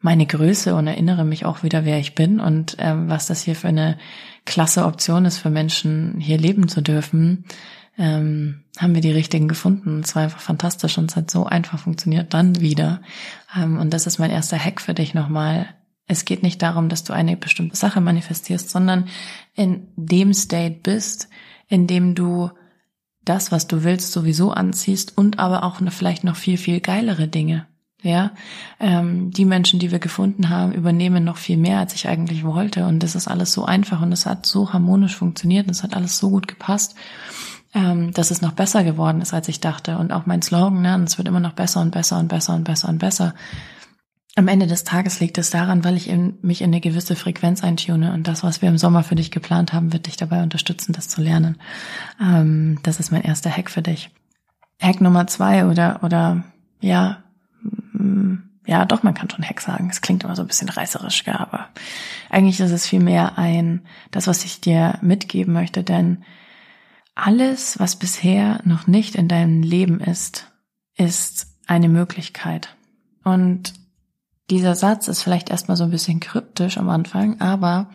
meine 0.00 0.26
Größe 0.26 0.74
und 0.74 0.86
erinnere 0.86 1.24
mich 1.24 1.46
auch 1.46 1.62
wieder, 1.62 1.84
wer 1.84 1.98
ich 1.98 2.14
bin 2.14 2.40
und 2.40 2.76
ähm, 2.78 3.08
was 3.08 3.26
das 3.26 3.42
hier 3.42 3.56
für 3.56 3.68
eine 3.68 3.96
klasse 4.44 4.84
Option 4.84 5.24
ist 5.24 5.38
für 5.38 5.50
Menschen, 5.50 6.20
hier 6.20 6.36
leben 6.36 6.68
zu 6.68 6.82
dürfen, 6.82 7.46
ähm, 7.96 8.64
haben 8.78 8.94
wir 8.94 9.00
die 9.00 9.12
richtigen 9.12 9.48
gefunden. 9.48 10.00
Es 10.00 10.14
war 10.14 10.24
einfach 10.24 10.40
fantastisch 10.40 10.98
und 10.98 11.10
es 11.10 11.16
hat 11.16 11.30
so 11.30 11.46
einfach 11.46 11.78
funktioniert 11.78 12.34
dann 12.34 12.60
wieder. 12.60 13.00
Ähm, 13.56 13.78
und 13.78 13.94
das 13.94 14.06
ist 14.06 14.18
mein 14.18 14.30
erster 14.30 14.58
Hack 14.58 14.80
für 14.80 14.94
dich 14.94 15.14
nochmal. 15.14 15.68
Es 16.06 16.24
geht 16.26 16.42
nicht 16.42 16.60
darum, 16.60 16.88
dass 16.88 17.04
du 17.04 17.12
eine 17.12 17.36
bestimmte 17.36 17.76
Sache 17.76 18.00
manifestierst, 18.00 18.68
sondern 18.68 19.06
in 19.54 19.88
dem 19.96 20.34
State 20.34 20.80
bist, 20.82 21.28
in 21.68 21.86
dem 21.86 22.14
du 22.14 22.50
das, 23.24 23.52
was 23.52 23.66
du 23.66 23.84
willst, 23.84 24.12
sowieso 24.12 24.50
anziehst 24.50 25.16
und 25.16 25.38
aber 25.38 25.64
auch 25.64 25.80
vielleicht 25.90 26.24
noch 26.24 26.36
viel, 26.36 26.58
viel 26.58 26.80
geilere 26.80 27.28
Dinge. 27.28 27.66
Ja, 28.02 28.32
ähm, 28.80 29.30
die 29.30 29.46
Menschen, 29.46 29.80
die 29.80 29.90
wir 29.90 29.98
gefunden 29.98 30.50
haben, 30.50 30.72
übernehmen 30.72 31.24
noch 31.24 31.38
viel 31.38 31.56
mehr, 31.56 31.78
als 31.78 31.94
ich 31.94 32.06
eigentlich 32.06 32.44
wollte. 32.44 32.86
Und 32.86 33.02
das 33.02 33.14
ist 33.14 33.28
alles 33.28 33.54
so 33.54 33.64
einfach 33.64 34.02
und 34.02 34.12
es 34.12 34.26
hat 34.26 34.44
so 34.44 34.74
harmonisch 34.74 35.16
funktioniert 35.16 35.66
und 35.66 35.70
es 35.70 35.82
hat 35.82 35.96
alles 35.96 36.18
so 36.18 36.28
gut 36.28 36.46
gepasst, 36.46 36.96
ähm, 37.72 38.12
dass 38.12 38.30
es 38.30 38.42
noch 38.42 38.52
besser 38.52 38.84
geworden 38.84 39.22
ist, 39.22 39.32
als 39.32 39.48
ich 39.48 39.60
dachte. 39.60 39.96
Und 39.96 40.12
auch 40.12 40.26
mein 40.26 40.42
Slogan, 40.42 40.82
ne, 40.82 41.02
es 41.02 41.16
wird 41.16 41.28
immer 41.28 41.40
noch 41.40 41.54
besser 41.54 41.80
und 41.80 41.92
besser 41.92 42.18
und 42.18 42.28
besser 42.28 42.54
und 42.54 42.64
besser 42.64 42.90
und 42.90 42.98
besser 42.98 43.34
am 44.36 44.48
Ende 44.48 44.66
des 44.66 44.84
Tages 44.84 45.20
liegt 45.20 45.38
es 45.38 45.50
daran, 45.50 45.84
weil 45.84 45.96
ich 45.96 46.08
in, 46.08 46.38
mich 46.42 46.60
in 46.60 46.70
eine 46.70 46.80
gewisse 46.80 47.14
Frequenz 47.14 47.62
eintune 47.62 48.12
und 48.12 48.26
das, 48.26 48.42
was 48.42 48.62
wir 48.62 48.68
im 48.68 48.78
Sommer 48.78 49.04
für 49.04 49.14
dich 49.14 49.30
geplant 49.30 49.72
haben, 49.72 49.92
wird 49.92 50.06
dich 50.06 50.16
dabei 50.16 50.42
unterstützen, 50.42 50.92
das 50.92 51.08
zu 51.08 51.22
lernen. 51.22 51.56
Ähm, 52.20 52.80
das 52.82 52.98
ist 52.98 53.12
mein 53.12 53.22
erster 53.22 53.50
Hack 53.50 53.70
für 53.70 53.82
dich. 53.82 54.10
Hack 54.80 55.00
Nummer 55.00 55.26
zwei 55.28 55.66
oder 55.66 56.00
oder 56.02 56.42
ja 56.80 57.22
mm, 57.92 58.34
ja 58.66 58.84
doch, 58.84 59.04
man 59.04 59.14
kann 59.14 59.30
schon 59.30 59.44
Hack 59.44 59.60
sagen. 59.60 59.88
Es 59.90 60.00
klingt 60.00 60.24
immer 60.24 60.34
so 60.34 60.42
ein 60.42 60.48
bisschen 60.48 60.68
reißerisch, 60.68 61.24
ja, 61.26 61.38
aber 61.38 61.68
eigentlich 62.28 62.58
ist 62.58 62.72
es 62.72 62.86
vielmehr 62.86 63.38
ein 63.38 63.82
das, 64.10 64.26
was 64.26 64.44
ich 64.44 64.60
dir 64.60 64.98
mitgeben 65.00 65.52
möchte, 65.52 65.84
denn 65.84 66.24
alles, 67.14 67.78
was 67.78 67.96
bisher 67.96 68.60
noch 68.64 68.88
nicht 68.88 69.14
in 69.14 69.28
deinem 69.28 69.62
Leben 69.62 70.00
ist, 70.00 70.50
ist 70.96 71.46
eine 71.66 71.88
Möglichkeit. 71.88 72.74
Und 73.22 73.72
dieser 74.50 74.74
Satz 74.74 75.08
ist 75.08 75.22
vielleicht 75.22 75.50
erstmal 75.50 75.76
so 75.76 75.84
ein 75.84 75.90
bisschen 75.90 76.20
kryptisch 76.20 76.78
am 76.78 76.88
Anfang, 76.88 77.40
aber 77.40 77.90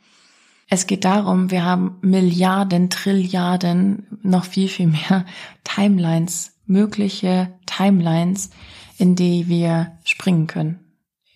es 0.70 0.86
geht 0.86 1.04
darum, 1.04 1.50
wir 1.50 1.66
haben 1.66 1.98
Milliarden, 2.02 2.90
Trilliarden, 2.90 4.20
noch 4.22 4.46
viel, 4.46 4.68
viel 4.68 4.88
mehr 4.88 5.26
Timelines, 5.64 6.54
mögliche 6.66 7.52
Timelines, 7.66 8.52
in 8.98 9.16
die 9.16 9.48
wir 9.48 9.94
springen 10.04 10.48
können. 10.48 10.80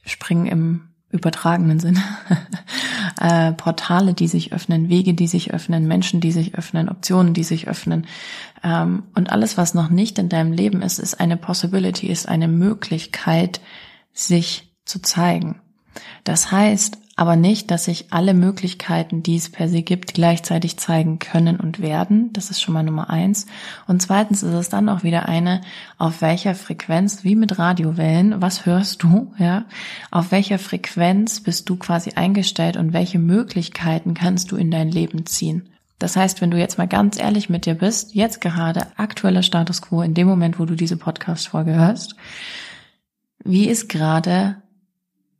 Springen 0.05 0.45
im 0.45 0.81
übertragenen 1.09 1.79
Sinne. 1.79 2.01
äh, 3.21 3.53
Portale, 3.53 4.13
die 4.13 4.27
sich 4.27 4.53
öffnen, 4.53 4.89
Wege, 4.89 5.13
die 5.13 5.27
sich 5.27 5.53
öffnen, 5.53 5.87
Menschen, 5.87 6.21
die 6.21 6.31
sich 6.31 6.55
öffnen, 6.55 6.89
Optionen, 6.89 7.33
die 7.33 7.43
sich 7.43 7.67
öffnen. 7.67 8.05
Ähm, 8.63 9.03
und 9.15 9.31
alles, 9.31 9.57
was 9.57 9.73
noch 9.73 9.89
nicht 9.89 10.19
in 10.19 10.29
deinem 10.29 10.51
Leben 10.51 10.81
ist, 10.81 10.99
ist 10.99 11.19
eine 11.19 11.37
Possibility, 11.37 12.07
ist 12.07 12.27
eine 12.27 12.47
Möglichkeit, 12.47 13.61
sich 14.11 14.72
zu 14.85 15.01
zeigen. 15.01 15.61
Das 16.23 16.51
heißt 16.51 16.97
aber 17.15 17.35
nicht, 17.35 17.69
dass 17.69 17.85
sich 17.85 18.11
alle 18.11 18.33
Möglichkeiten, 18.33 19.21
die 19.21 19.35
es 19.35 19.51
per 19.51 19.69
se 19.69 19.83
gibt, 19.83 20.15
gleichzeitig 20.15 20.77
zeigen 20.77 21.19
können 21.19 21.59
und 21.59 21.79
werden. 21.79 22.33
Das 22.33 22.49
ist 22.49 22.59
schon 22.59 22.73
mal 22.73 22.81
Nummer 22.81 23.11
eins. 23.11 23.45
Und 23.85 24.01
zweitens 24.01 24.41
ist 24.41 24.53
es 24.53 24.69
dann 24.69 24.89
auch 24.89 25.03
wieder 25.03 25.29
eine, 25.29 25.61
auf 25.99 26.21
welcher 26.21 26.55
Frequenz, 26.55 27.23
wie 27.23 27.35
mit 27.35 27.59
Radiowellen, 27.59 28.41
was 28.41 28.65
hörst 28.65 29.03
du, 29.03 29.31
ja? 29.37 29.65
Auf 30.09 30.31
welcher 30.31 30.57
Frequenz 30.57 31.41
bist 31.41 31.69
du 31.69 31.75
quasi 31.75 32.13
eingestellt 32.15 32.77
und 32.77 32.93
welche 32.93 33.19
Möglichkeiten 33.19 34.15
kannst 34.15 34.51
du 34.51 34.55
in 34.55 34.71
dein 34.71 34.89
Leben 34.89 35.27
ziehen? 35.27 35.69
Das 35.99 36.15
heißt, 36.15 36.41
wenn 36.41 36.49
du 36.49 36.57
jetzt 36.57 36.79
mal 36.79 36.87
ganz 36.87 37.19
ehrlich 37.19 37.47
mit 37.47 37.67
dir 37.67 37.75
bist, 37.75 38.15
jetzt 38.15 38.41
gerade 38.41 38.87
aktueller 38.97 39.43
Status 39.43 39.83
quo 39.83 40.01
in 40.01 40.15
dem 40.15 40.27
Moment, 40.27 40.57
wo 40.57 40.65
du 40.65 40.75
diese 40.75 40.97
Podcast-Folge 40.97 41.75
hörst, 41.75 42.15
wie 43.45 43.67
ist 43.67 43.87
gerade 43.87 44.62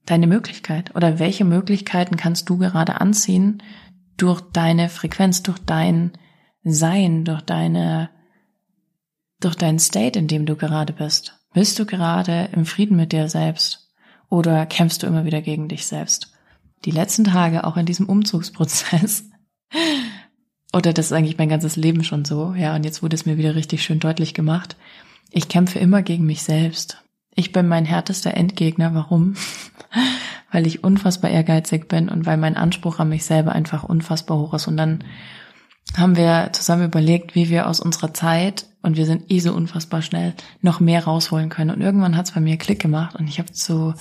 deine 0.05 0.27
Möglichkeit 0.27 0.95
oder 0.95 1.19
welche 1.19 1.45
Möglichkeiten 1.45 2.17
kannst 2.17 2.49
du 2.49 2.57
gerade 2.57 2.99
anziehen 2.99 3.63
durch 4.17 4.41
deine 4.41 4.89
Frequenz, 4.89 5.43
durch 5.43 5.59
dein 5.59 6.11
Sein, 6.63 7.25
durch 7.25 7.41
deine, 7.41 8.09
durch 9.39 9.55
dein 9.55 9.79
State, 9.79 10.17
in 10.17 10.27
dem 10.27 10.45
du 10.45 10.55
gerade 10.55 10.93
bist. 10.93 11.39
Bist 11.53 11.77
du 11.79 11.85
gerade 11.85 12.49
im 12.53 12.65
Frieden 12.65 12.97
mit 12.97 13.11
dir 13.11 13.29
selbst 13.29 13.91
oder 14.29 14.65
kämpfst 14.65 15.03
du 15.03 15.07
immer 15.07 15.25
wieder 15.25 15.41
gegen 15.41 15.67
dich 15.67 15.85
selbst? 15.85 16.31
Die 16.85 16.91
letzten 16.91 17.25
Tage, 17.25 17.63
auch 17.63 17.77
in 17.77 17.85
diesem 17.85 18.07
Umzugsprozess, 18.07 19.29
oder 20.73 20.91
das 20.91 21.07
ist 21.07 21.13
eigentlich 21.13 21.37
mein 21.37 21.49
ganzes 21.49 21.75
Leben 21.75 22.03
schon 22.03 22.25
so, 22.25 22.53
ja, 22.55 22.75
und 22.75 22.83
jetzt 22.83 23.03
wurde 23.03 23.15
es 23.15 23.25
mir 23.25 23.37
wieder 23.37 23.55
richtig 23.55 23.83
schön 23.83 23.99
deutlich 23.99 24.33
gemacht. 24.33 24.75
Ich 25.31 25.47
kämpfe 25.47 25.79
immer 25.79 26.01
gegen 26.01 26.25
mich 26.25 26.43
selbst. 26.43 27.03
Ich 27.35 27.51
bin 27.51 27.67
mein 27.67 27.85
härtester 27.85 28.35
Endgegner. 28.35 28.93
Warum? 28.93 29.35
Weil 30.51 30.67
ich 30.67 30.83
unfassbar 30.83 31.31
ehrgeizig 31.31 31.87
bin 31.87 32.09
und 32.09 32.25
weil 32.25 32.37
mein 32.37 32.57
Anspruch 32.57 32.99
an 32.99 33.09
mich 33.09 33.25
selber 33.25 33.53
einfach 33.53 33.83
unfassbar 33.83 34.37
hoch 34.37 34.53
ist. 34.53 34.67
Und 34.67 34.77
dann 34.77 35.03
haben 35.97 36.15
wir 36.15 36.49
zusammen 36.53 36.85
überlegt, 36.85 37.35
wie 37.35 37.49
wir 37.49 37.67
aus 37.67 37.79
unserer 37.79 38.13
Zeit, 38.13 38.65
und 38.81 38.97
wir 38.97 39.05
sind 39.05 39.31
eh 39.31 39.39
so 39.39 39.53
unfassbar 39.53 40.01
schnell, 40.01 40.33
noch 40.61 40.81
mehr 40.81 41.05
rausholen 41.05 41.49
können. 41.49 41.71
Und 41.71 41.81
irgendwann 41.81 42.17
hat 42.17 42.25
es 42.25 42.33
bei 42.33 42.41
mir 42.41 42.57
Klick 42.57 42.81
gemacht 42.81 43.15
und 43.15 43.27
ich 43.27 43.39
habe 43.39 43.51
zu, 43.51 43.93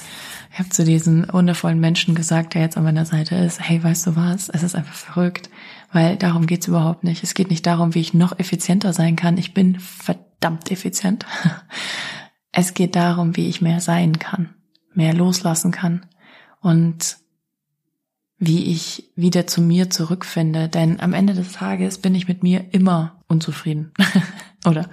ich 0.52 0.58
hab 0.58 0.72
zu 0.72 0.84
diesen 0.84 1.32
wundervollen 1.32 1.78
Menschen 1.78 2.16
gesagt, 2.16 2.54
der 2.54 2.62
jetzt 2.62 2.76
an 2.76 2.82
meiner 2.84 3.06
Seite 3.06 3.36
ist, 3.36 3.60
hey, 3.60 3.82
weißt 3.82 4.08
du 4.08 4.16
was, 4.16 4.48
es 4.48 4.62
ist 4.62 4.74
einfach 4.74 4.94
verrückt, 4.94 5.50
weil 5.92 6.16
darum 6.16 6.46
geht's 6.46 6.66
überhaupt 6.66 7.04
nicht. 7.04 7.22
Es 7.22 7.34
geht 7.34 7.48
nicht 7.48 7.64
darum, 7.64 7.94
wie 7.94 8.00
ich 8.00 8.12
noch 8.12 8.38
effizienter 8.38 8.92
sein 8.92 9.14
kann. 9.14 9.38
Ich 9.38 9.54
bin 9.54 9.78
verdammt 9.78 10.70
effizient. 10.70 11.26
Es 12.54 12.74
geht 12.74 12.96
darum, 12.96 13.34
wie 13.34 13.48
ich 13.48 13.62
mehr 13.62 13.80
sein 13.80 14.18
kann, 14.18 14.50
mehr 14.94 15.14
loslassen 15.14 15.70
kann 15.70 16.06
und 16.60 17.18
wie 18.38 18.72
ich 18.72 19.12
wieder 19.14 19.46
zu 19.46 19.60
mir 19.60 19.88
zurückfinde. 19.88 20.68
Denn 20.68 20.98
am 20.98 21.12
Ende 21.12 21.32
des 21.32 21.52
Tages 21.52 21.98
bin 21.98 22.14
ich 22.14 22.26
mit 22.26 22.42
mir 22.42 22.64
immer 22.72 23.22
unzufrieden. 23.28 23.92
oder 24.66 24.88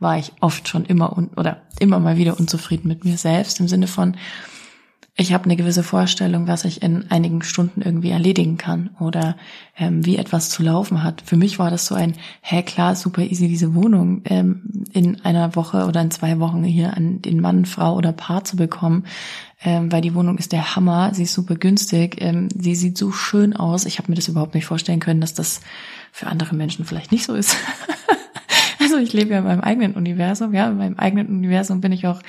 war 0.00 0.16
ich 0.18 0.32
oft 0.40 0.68
schon 0.68 0.86
immer 0.86 1.16
un 1.16 1.28
oder 1.36 1.62
immer 1.78 1.98
mal 2.00 2.16
wieder 2.16 2.38
unzufrieden 2.38 2.88
mit 2.88 3.04
mir 3.04 3.18
selbst 3.18 3.60
im 3.60 3.68
Sinne 3.68 3.88
von, 3.88 4.16
ich 5.16 5.32
habe 5.32 5.44
eine 5.44 5.54
gewisse 5.54 5.84
Vorstellung, 5.84 6.48
was 6.48 6.64
ich 6.64 6.82
in 6.82 7.08
einigen 7.10 7.42
Stunden 7.42 7.82
irgendwie 7.82 8.10
erledigen 8.10 8.58
kann 8.58 8.90
oder 8.98 9.36
ähm, 9.78 10.04
wie 10.04 10.16
etwas 10.16 10.50
zu 10.50 10.64
laufen 10.64 11.04
hat. 11.04 11.22
Für 11.24 11.36
mich 11.36 11.60
war 11.60 11.70
das 11.70 11.86
so 11.86 11.94
ein, 11.94 12.14
hä 12.42 12.64
klar, 12.64 12.96
super 12.96 13.22
easy, 13.22 13.46
diese 13.46 13.76
Wohnung 13.76 14.22
ähm, 14.24 14.84
in 14.92 15.24
einer 15.24 15.54
Woche 15.54 15.86
oder 15.86 16.00
in 16.00 16.10
zwei 16.10 16.40
Wochen 16.40 16.64
hier 16.64 16.96
an 16.96 17.22
den 17.22 17.40
Mann, 17.40 17.64
Frau 17.64 17.94
oder 17.94 18.10
Paar 18.10 18.42
zu 18.42 18.56
bekommen, 18.56 19.04
ähm, 19.62 19.92
weil 19.92 20.00
die 20.00 20.16
Wohnung 20.16 20.36
ist 20.36 20.50
der 20.50 20.74
Hammer, 20.74 21.14
sie 21.14 21.22
ist 21.22 21.34
super 21.34 21.54
günstig, 21.54 22.16
ähm, 22.18 22.48
sie 22.50 22.74
sieht 22.74 22.98
so 22.98 23.12
schön 23.12 23.54
aus. 23.54 23.86
Ich 23.86 23.98
habe 23.98 24.10
mir 24.10 24.16
das 24.16 24.26
überhaupt 24.26 24.54
nicht 24.54 24.66
vorstellen 24.66 25.00
können, 25.00 25.20
dass 25.20 25.32
das 25.32 25.60
für 26.10 26.26
andere 26.26 26.56
Menschen 26.56 26.84
vielleicht 26.84 27.12
nicht 27.12 27.24
so 27.24 27.34
ist. 27.34 27.56
Also 28.94 29.04
ich 29.04 29.12
lebe 29.12 29.32
ja 29.32 29.38
in 29.38 29.44
meinem 29.44 29.60
eigenen 29.60 29.94
Universum, 29.94 30.54
ja, 30.54 30.68
in 30.68 30.76
meinem 30.76 30.98
eigenen 30.98 31.26
Universum 31.26 31.80
bin 31.80 31.90
ich 31.90 32.06
auch 32.06 32.20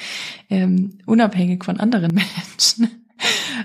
ähm, 0.50 0.98
unabhängig 1.06 1.64
von 1.64 1.80
anderen 1.80 2.16
Menschen. 2.16 2.90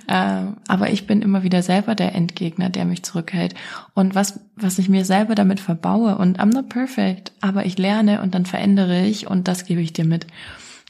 ähm, 0.07 0.57
aber 0.69 0.91
ich 0.91 1.07
bin 1.07 1.23
immer 1.23 1.43
wieder 1.43 1.63
selber 1.63 1.95
der 1.95 2.15
Endgegner, 2.15 2.69
der 2.69 2.85
mich 2.85 3.03
zurückhält. 3.03 3.55
Und 3.95 4.15
was, 4.15 4.41
was 4.55 4.79
ich 4.79 4.91
mir 4.91 5.07
selber 5.07 5.35
damit 5.35 5.61
verbaue, 5.61 6.19
und 6.19 6.39
I'm 6.39 6.53
not 6.53 6.69
perfect, 6.69 7.33
aber 7.41 7.65
ich 7.65 7.79
lerne 7.79 8.21
und 8.21 8.35
dann 8.35 8.45
verändere 8.45 9.07
ich 9.07 9.27
und 9.27 9.49
das 9.49 9.65
gebe 9.65 9.81
ich 9.81 9.95
dir 9.95 10.05
mit. 10.05 10.27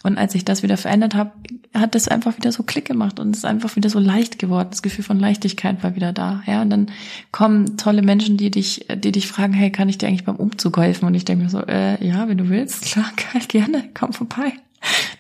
Und 0.02 0.16
als 0.16 0.34
ich 0.34 0.46
das 0.46 0.62
wieder 0.62 0.78
verändert 0.78 1.14
habe, 1.14 1.32
hat 1.74 1.94
das 1.94 2.08
einfach 2.08 2.36
wieder 2.36 2.52
so 2.52 2.62
Klick 2.62 2.86
gemacht 2.86 3.20
und 3.20 3.30
es 3.30 3.38
ist 3.38 3.44
einfach 3.44 3.76
wieder 3.76 3.90
so 3.90 3.98
leicht 3.98 4.38
geworden. 4.38 4.68
Das 4.70 4.82
Gefühl 4.82 5.04
von 5.04 5.20
Leichtigkeit 5.20 5.82
war 5.82 5.94
wieder 5.94 6.12
da. 6.12 6.42
Ja, 6.46 6.62
und 6.62 6.70
dann 6.70 6.90
kommen 7.32 7.76
tolle 7.76 8.00
Menschen, 8.00 8.38
die 8.38 8.50
dich, 8.50 8.86
die 8.94 9.12
dich 9.12 9.28
fragen, 9.28 9.52
hey, 9.52 9.70
kann 9.70 9.90
ich 9.90 9.98
dir 9.98 10.08
eigentlich 10.08 10.24
beim 10.24 10.36
Umzug 10.36 10.78
helfen? 10.78 11.04
Und 11.04 11.14
ich 11.14 11.26
denke 11.26 11.44
mir 11.44 11.50
so, 11.50 11.60
äh, 11.60 12.02
ja, 12.04 12.28
wenn 12.28 12.38
du 12.38 12.48
willst, 12.48 12.86
klar, 12.86 13.12
geil, 13.32 13.42
gerne, 13.48 13.90
komm 13.92 14.12
vorbei. 14.12 14.52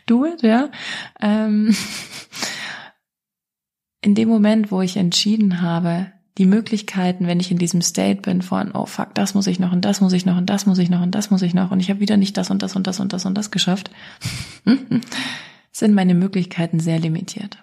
Do 0.06 0.24
it, 0.24 0.42
ja. 0.42 0.70
Ähm, 1.20 1.76
in 4.00 4.14
dem 4.14 4.28
Moment, 4.28 4.72
wo 4.72 4.80
ich 4.80 4.96
entschieden 4.96 5.60
habe, 5.60 6.10
die 6.40 6.46
Möglichkeiten, 6.46 7.26
wenn 7.26 7.38
ich 7.38 7.50
in 7.50 7.58
diesem 7.58 7.82
State 7.82 8.22
bin 8.22 8.40
von, 8.40 8.72
oh 8.72 8.86
fuck, 8.86 9.14
das 9.14 9.34
muss 9.34 9.46
ich 9.46 9.60
noch 9.60 9.72
und 9.72 9.84
das 9.84 10.00
muss 10.00 10.14
ich 10.14 10.24
noch 10.24 10.38
und 10.38 10.46
das 10.46 10.64
muss 10.64 10.78
ich 10.78 10.88
noch 10.88 11.02
und 11.02 11.14
das 11.14 11.30
muss 11.30 11.42
ich 11.42 11.52
noch 11.52 11.70
und 11.70 11.80
ich 11.80 11.90
habe 11.90 12.00
wieder 12.00 12.16
nicht 12.16 12.34
das 12.38 12.48
und 12.50 12.62
das 12.62 12.74
und 12.74 12.86
das 12.86 12.98
und 12.98 13.12
das 13.12 13.26
und 13.26 13.34
das 13.36 13.50
geschafft, 13.50 13.90
sind 15.70 15.94
meine 15.94 16.14
Möglichkeiten 16.14 16.80
sehr 16.80 16.98
limitiert. 16.98 17.62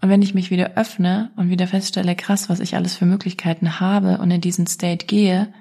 Und 0.00 0.10
wenn 0.10 0.22
ich 0.22 0.32
mich 0.32 0.52
wieder 0.52 0.76
öffne 0.76 1.32
und 1.34 1.50
wieder 1.50 1.66
feststelle, 1.66 2.14
krass, 2.14 2.48
was 2.48 2.60
ich 2.60 2.76
alles 2.76 2.94
für 2.94 3.04
Möglichkeiten 3.04 3.80
habe 3.80 4.18
und 4.18 4.30
in 4.30 4.40
diesen 4.40 4.68
State 4.68 5.06
gehe, 5.06 5.52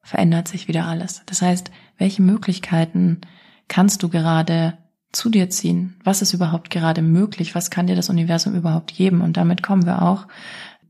verändert 0.00 0.48
sich 0.48 0.68
wieder 0.68 0.86
alles. 0.86 1.20
Das 1.26 1.42
heißt, 1.42 1.70
welche 1.98 2.22
Möglichkeiten 2.22 3.20
kannst 3.68 4.02
du 4.02 4.08
gerade 4.08 4.78
zu 5.12 5.28
dir 5.28 5.50
ziehen? 5.50 5.96
Was 6.02 6.22
ist 6.22 6.32
überhaupt 6.32 6.70
gerade 6.70 7.02
möglich? 7.02 7.54
Was 7.54 7.70
kann 7.70 7.86
dir 7.86 7.94
das 7.94 8.08
Universum 8.08 8.54
überhaupt 8.54 8.94
geben? 8.94 9.20
Und 9.20 9.36
damit 9.36 9.62
kommen 9.62 9.84
wir 9.84 10.00
auch 10.00 10.26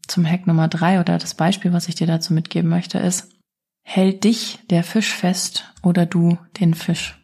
zum 0.09 0.27
Hack 0.27 0.47
Nummer 0.47 0.69
drei 0.69 1.01
oder 1.01 1.19
das 1.19 1.35
Beispiel, 1.35 1.73
was 1.73 1.89
ich 1.89 1.95
dir 1.95 2.07
dazu 2.07 2.33
mitgeben 2.33 2.71
möchte, 2.71 2.99
ist, 2.99 3.31
hält 3.83 4.25
dich 4.25 4.59
der 4.71 4.83
Fisch 4.83 5.13
fest 5.13 5.73
oder 5.83 6.07
du 6.07 6.39
den 6.59 6.75
Fisch? 6.75 7.21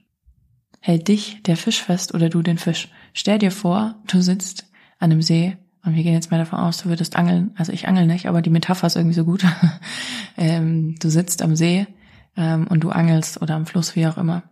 Hält 0.81 1.09
dich 1.09 1.43
der 1.43 1.57
Fisch 1.57 1.83
fest 1.83 2.15
oder 2.15 2.29
du 2.29 2.43
den 2.43 2.59
Fisch? 2.59 2.89
Stell 3.13 3.39
dir 3.39 3.51
vor, 3.51 3.97
du 4.07 4.21
sitzt 4.21 4.67
an 4.99 5.11
einem 5.11 5.23
See 5.23 5.57
und 5.85 5.95
wir 5.95 6.03
gehen 6.03 6.15
jetzt 6.15 6.31
mal 6.31 6.39
davon 6.39 6.59
aus, 6.59 6.79
du 6.79 6.89
würdest 6.89 7.17
angeln. 7.17 7.53
Also 7.57 7.73
ich 7.73 7.89
angel 7.89 8.07
nicht, 8.07 8.27
aber 8.27 8.43
die 8.43 8.51
Metapher 8.51 8.87
ist 8.87 8.97
irgendwie 8.97 9.15
so 9.15 9.25
gut. 9.25 9.45
ähm, 10.37 10.97
du 11.01 11.11
sitzt 11.11 11.43
am 11.43 11.57
See 11.57 11.87
ähm, 12.37 12.67
und 12.69 12.81
du 12.81 12.91
angelst 12.91 13.41
oder 13.41 13.55
am 13.55 13.67
Fluss, 13.67 13.97
wie 13.97 14.07
auch 14.07 14.19
immer. 14.19 14.43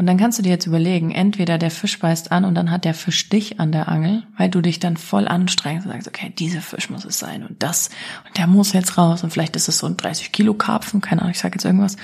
Und 0.00 0.06
dann 0.06 0.16
kannst 0.16 0.38
du 0.38 0.42
dir 0.42 0.48
jetzt 0.48 0.64
überlegen, 0.64 1.10
entweder 1.10 1.58
der 1.58 1.70
Fisch 1.70 1.98
beißt 1.98 2.32
an 2.32 2.46
und 2.46 2.54
dann 2.54 2.70
hat 2.70 2.86
der 2.86 2.94
Fisch 2.94 3.28
dich 3.28 3.60
an 3.60 3.70
der 3.70 3.86
Angel, 3.86 4.22
weil 4.38 4.48
du 4.48 4.62
dich 4.62 4.80
dann 4.80 4.96
voll 4.96 5.28
anstrengst 5.28 5.84
und 5.84 5.92
sagst, 5.92 6.08
okay, 6.08 6.32
dieser 6.38 6.62
Fisch 6.62 6.88
muss 6.88 7.04
es 7.04 7.18
sein 7.18 7.46
und 7.46 7.62
das 7.62 7.90
und 8.26 8.38
der 8.38 8.46
muss 8.46 8.72
jetzt 8.72 8.96
raus 8.96 9.22
und 9.22 9.30
vielleicht 9.30 9.56
ist 9.56 9.68
es 9.68 9.76
so 9.76 9.86
ein 9.86 9.98
30 9.98 10.32
Kilo 10.32 10.54
Karpfen, 10.54 11.02
keine 11.02 11.20
Ahnung, 11.20 11.32
ich 11.32 11.38
sag 11.38 11.54
jetzt 11.54 11.66
irgendwas 11.66 11.96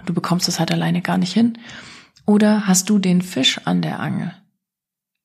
und 0.00 0.08
du 0.08 0.12
bekommst 0.12 0.48
es 0.48 0.58
halt 0.58 0.72
alleine 0.72 1.00
gar 1.00 1.16
nicht 1.16 1.32
hin. 1.32 1.56
Oder 2.26 2.66
hast 2.66 2.90
du 2.90 2.98
den 2.98 3.22
Fisch 3.22 3.60
an 3.64 3.82
der 3.82 4.00
Angel? 4.00 4.34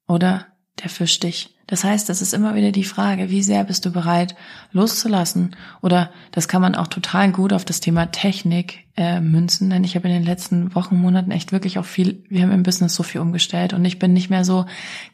Oder 0.07 0.45
der 0.83 0.89
Fisch 0.91 1.19
dich? 1.19 1.57
Das 1.69 1.83
heißt, 1.83 2.09
das 2.09 2.23
ist 2.23 2.33
immer 2.33 2.55
wieder 2.55 2.71
die 2.71 2.83
Frage, 2.83 3.29
wie 3.29 3.43
sehr 3.43 3.63
bist 3.63 3.85
du 3.85 3.91
bereit 3.91 4.35
loszulassen? 4.71 5.55
Oder 5.81 6.09
das 6.31 6.47
kann 6.47 6.63
man 6.63 6.73
auch 6.73 6.88
total 6.88 7.31
gut 7.31 7.53
auf 7.53 7.63
das 7.63 7.79
Thema 7.79 8.07
Technik 8.07 8.88
äh, 8.97 9.21
münzen, 9.21 9.69
denn 9.69 9.83
ich 9.83 9.95
habe 9.95 10.07
in 10.07 10.15
den 10.15 10.23
letzten 10.23 10.73
Wochen, 10.73 10.95
Monaten 10.95 11.29
echt 11.29 11.51
wirklich 11.51 11.77
auch 11.77 11.85
viel, 11.85 12.23
wir 12.27 12.41
haben 12.41 12.51
im 12.51 12.63
Business 12.63 12.95
so 12.95 13.03
viel 13.03 13.21
umgestellt 13.21 13.73
und 13.73 13.85
ich 13.85 13.99
bin 13.99 14.13
nicht 14.13 14.31
mehr 14.31 14.43
so 14.43 14.65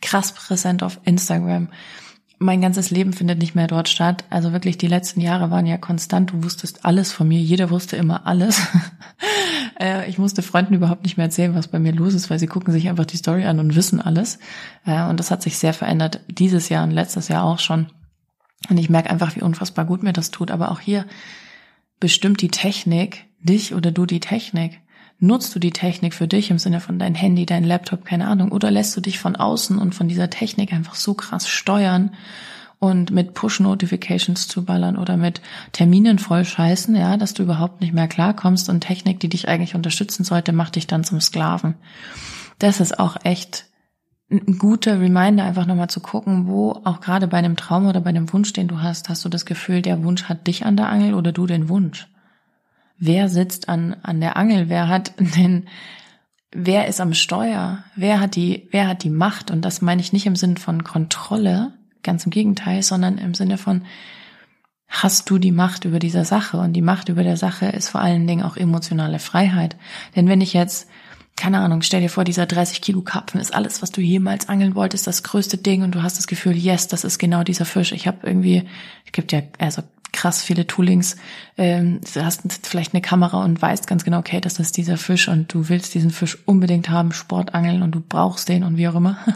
krass 0.02 0.32
präsent 0.32 0.82
auf 0.82 1.02
Instagram 1.04 1.68
mein 2.46 2.62
ganzes 2.62 2.92
Leben 2.92 3.14
findet 3.14 3.40
nicht 3.40 3.56
mehr 3.56 3.68
dort 3.68 3.90
statt. 3.90 4.24
Also 4.30 4.54
wirklich, 4.54 4.78
die 4.78 4.88
letzten 4.88 5.20
Jahre 5.20 5.52
waren 5.52 5.66
ja 5.66 5.78
konstant. 5.78 6.32
Du 6.32 6.44
wusstest 6.44 6.86
alles 6.86 7.12
von 7.12 7.28
mir. 7.28 7.40
Jeder 7.40 7.70
wusste 7.70 7.96
immer 7.98 8.26
alles. 8.26 8.62
Äh, 9.78 10.10
ich 10.10 10.18
musste 10.18 10.42
Freunden 10.42 10.74
überhaupt 10.74 11.04
nicht 11.04 11.18
mehr 11.18 11.26
erzählen, 11.26 11.54
was 11.54 11.68
bei 11.68 11.80
mir 11.80 11.92
los 11.92 12.14
ist, 12.14 12.30
weil 12.30 12.40
sie 12.40 12.48
gucken 12.48 12.72
sich 12.72 12.88
einfach 12.88 13.04
die 13.04 13.18
Story 13.18 13.44
an 13.44 13.60
und 13.60 13.76
wissen 13.76 14.00
alles. 14.00 14.40
Und 14.86 15.20
das 15.20 15.32
hat 15.32 15.42
sich 15.42 15.58
sehr 15.58 15.74
verändert. 15.74 16.22
Dieses 16.30 16.70
Jahr 16.70 16.86
und 16.86 16.92
letztes 16.92 17.28
Jahr 17.28 17.44
auch 17.44 17.60
schon. 17.60 17.88
Und 18.70 18.78
ich 18.78 18.90
merke 18.90 19.10
einfach, 19.10 19.36
wie 19.36 19.42
unfassbar 19.42 19.84
gut 19.84 20.02
mir 20.02 20.14
das 20.14 20.32
tut. 20.32 20.50
Aber 20.50 20.72
auch 20.72 20.80
hier 20.80 21.06
bestimmt 22.00 22.42
die 22.42 22.48
Technik 22.48 23.26
dich 23.40 23.74
oder 23.74 23.92
du 23.92 24.06
die 24.06 24.22
Technik. 24.22 24.80
Nutzt 25.20 25.56
du 25.56 25.60
die 25.60 25.72
Technik 25.72 26.14
für 26.14 26.28
dich 26.28 26.52
im 26.52 26.60
Sinne 26.60 26.82
von 26.82 27.00
dein 27.00 27.16
Handy, 27.16 27.46
dein 27.46 27.64
Laptop, 27.64 28.04
keine 28.04 28.28
Ahnung, 28.28 28.52
oder 28.52 28.70
lässt 28.70 28.96
du 28.98 29.02
dich 29.02 29.18
von 29.18 29.36
außen 29.36 29.78
und 29.78 29.96
von 29.96 30.08
dieser 30.08 30.30
Technik 30.30 30.74
einfach 30.74 30.96
so 30.96 31.14
krass 31.14 31.48
steuern 31.48 32.12
und 32.80 33.12
mit 33.12 33.34
Push-Notifications 33.34 34.48
zu 34.48 34.66
ballern 34.66 34.98
oder 34.98 35.16
mit 35.16 35.42
Terminen 35.72 36.20
voll 36.20 36.44
scheißen, 36.44 36.96
ja, 36.96 37.16
dass 37.16 37.34
du 37.34 37.44
überhaupt 37.44 37.80
nicht 37.80 37.94
mehr 37.94 38.10
klarkommst 38.10 38.70
und 38.70 38.82
Technik, 38.82 39.22
die 39.22 39.30
dich 39.30 39.48
eigentlich 39.48 39.76
unterstützen 39.76 40.26
sollte, 40.26 40.52
macht 40.52 40.76
dich 40.76 40.86
dann 40.86 41.06
zum 41.06 41.22
Sklaven. 41.22 41.76
Das 42.60 42.82
ist 42.82 43.00
auch 43.00 43.18
echt 43.24 43.66
ein 44.30 44.58
guter 44.58 45.00
Reminder, 45.00 45.46
einfach 45.46 45.66
nochmal 45.66 45.90
zu 45.90 46.02
gucken, 46.02 46.48
wo 46.48 46.82
auch 46.84 47.00
gerade 47.00 47.28
bei 47.28 47.38
einem 47.38 47.56
Traum 47.56 47.88
oder 47.88 48.02
bei 48.02 48.10
einem 48.10 48.32
Wunsch, 48.34 48.52
den 48.54 48.68
du 48.68 48.82
hast, 48.82 49.08
hast 49.08 49.24
du 49.24 49.30
das 49.30 49.46
Gefühl, 49.46 49.82
der 49.82 50.04
Wunsch 50.04 50.26
hat 50.26 50.48
dich 50.48 50.66
an 50.66 50.76
der 50.76 50.90
Angel 50.90 51.14
oder 51.14 51.32
du 51.32 51.46
den 51.46 51.70
Wunsch 51.70 52.08
wer 52.98 53.30
sitzt 53.30 53.70
an, 53.70 53.96
an 54.04 54.22
der 54.22 54.38
Angel, 54.38 54.70
wer 54.70 54.88
hat 54.88 55.14
den, 55.18 55.68
wer 56.52 56.88
ist 56.88 57.02
am 57.02 57.14
Steuer, 57.14 57.84
wer 57.96 58.20
hat 58.20 58.36
die, 58.36 58.68
wer 58.72 58.88
hat 58.88 59.04
die 59.04 59.10
Macht? 59.10 59.52
Und 59.52 59.64
das 59.64 59.82
meine 59.82 60.02
ich 60.02 60.14
nicht 60.14 60.26
im 60.26 60.36
Sinne 60.36 60.58
von 60.58 60.84
Kontrolle, 60.84 61.74
ganz 62.04 62.26
im 62.26 62.32
Gegenteil, 62.32 62.84
sondern 62.84 63.18
im 63.18 63.34
Sinne 63.34 63.58
von, 63.58 63.86
hast 64.88 65.30
du 65.30 65.38
die 65.38 65.52
Macht 65.52 65.86
über 65.86 66.00
dieser 66.00 66.26
Sache? 66.26 66.58
Und 66.58 66.74
die 66.74 66.82
Macht 66.82 67.10
über 67.10 67.24
der 67.24 67.38
Sache 67.38 67.66
ist 67.68 67.90
vor 67.90 68.02
allen 68.02 68.28
Dingen 68.28 68.44
auch 68.44 68.58
emotionale 68.58 69.20
Freiheit. 69.20 69.76
Denn 70.16 70.28
wenn 70.28 70.42
ich 70.42 70.54
jetzt 70.54 70.88
keine 71.36 71.60
Ahnung, 71.60 71.82
stell 71.82 72.00
dir 72.00 72.10
vor, 72.10 72.24
dieser 72.24 72.46
30 72.46 72.82
Kilo 72.82 73.02
Karpfen 73.02 73.42
ist 73.42 73.54
alles, 73.54 73.82
was 73.82 73.92
du 73.92 74.00
jemals 74.00 74.48
angeln 74.48 74.74
wolltest, 74.74 75.06
das 75.06 75.22
größte 75.22 75.58
Ding 75.58 75.84
und 75.84 75.94
du 75.94 76.02
hast 76.02 76.18
das 76.18 76.28
Gefühl, 76.28 76.56
yes, 76.56 76.88
das 76.88 77.04
ist 77.04 77.20
genau 77.20 77.44
dieser 77.44 77.66
Fisch. 77.66 77.92
Ich 77.92 78.08
habe 78.08 78.26
irgendwie, 78.26 78.64
es 79.06 79.12
gibt 79.12 79.34
ja 79.34 79.42
also 79.60 79.84
krass 80.16 80.42
viele 80.42 80.66
Toolings, 80.66 81.18
ähm, 81.58 82.02
du 82.14 82.26
hast 82.26 82.42
vielleicht 82.64 82.94
eine 82.94 83.02
Kamera 83.02 83.44
und 83.44 83.62
weißt 83.62 83.86
ganz 83.86 84.04
genau, 84.04 84.20
okay, 84.20 84.42
das 84.42 84.60
ist 84.60 84.78
dieser 84.78 84.98
Fisch 84.98 85.28
und 85.28 85.54
du 85.54 85.70
willst 85.70 85.94
diesen 85.94 86.10
Fisch 86.10 86.40
unbedingt 86.46 86.90
haben, 86.90 87.12
Sportangeln 87.12 87.84
und 87.84 87.92
du 87.92 88.02
brauchst 88.02 88.50
den 88.50 88.64
und 88.64 88.78
wie 88.78 88.88
auch 88.88 88.96
immer. 88.96 89.18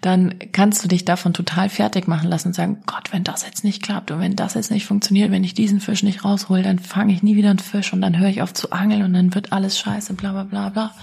dann 0.00 0.38
kannst 0.52 0.84
du 0.84 0.88
dich 0.88 1.04
davon 1.04 1.34
total 1.34 1.68
fertig 1.68 2.06
machen 2.06 2.28
lassen 2.28 2.48
und 2.48 2.54
sagen, 2.54 2.82
Gott, 2.86 3.12
wenn 3.12 3.24
das 3.24 3.44
jetzt 3.44 3.64
nicht 3.64 3.82
klappt 3.82 4.10
und 4.10 4.20
wenn 4.20 4.36
das 4.36 4.54
jetzt 4.54 4.70
nicht 4.70 4.86
funktioniert, 4.86 5.30
wenn 5.30 5.44
ich 5.44 5.54
diesen 5.54 5.80
Fisch 5.80 6.02
nicht 6.02 6.24
raushol, 6.24 6.62
dann 6.62 6.78
fange 6.78 7.12
ich 7.12 7.22
nie 7.22 7.36
wieder 7.36 7.50
einen 7.50 7.58
Fisch 7.58 7.92
und 7.92 8.00
dann 8.00 8.18
höre 8.18 8.28
ich 8.28 8.42
auf 8.42 8.52
zu 8.52 8.72
angeln 8.72 9.02
und 9.02 9.14
dann 9.14 9.34
wird 9.34 9.52
alles 9.52 9.78
scheiße, 9.78 10.14
bla 10.14 10.32
bla 10.32 10.44
bla 10.44 10.68
bla. 10.68 10.94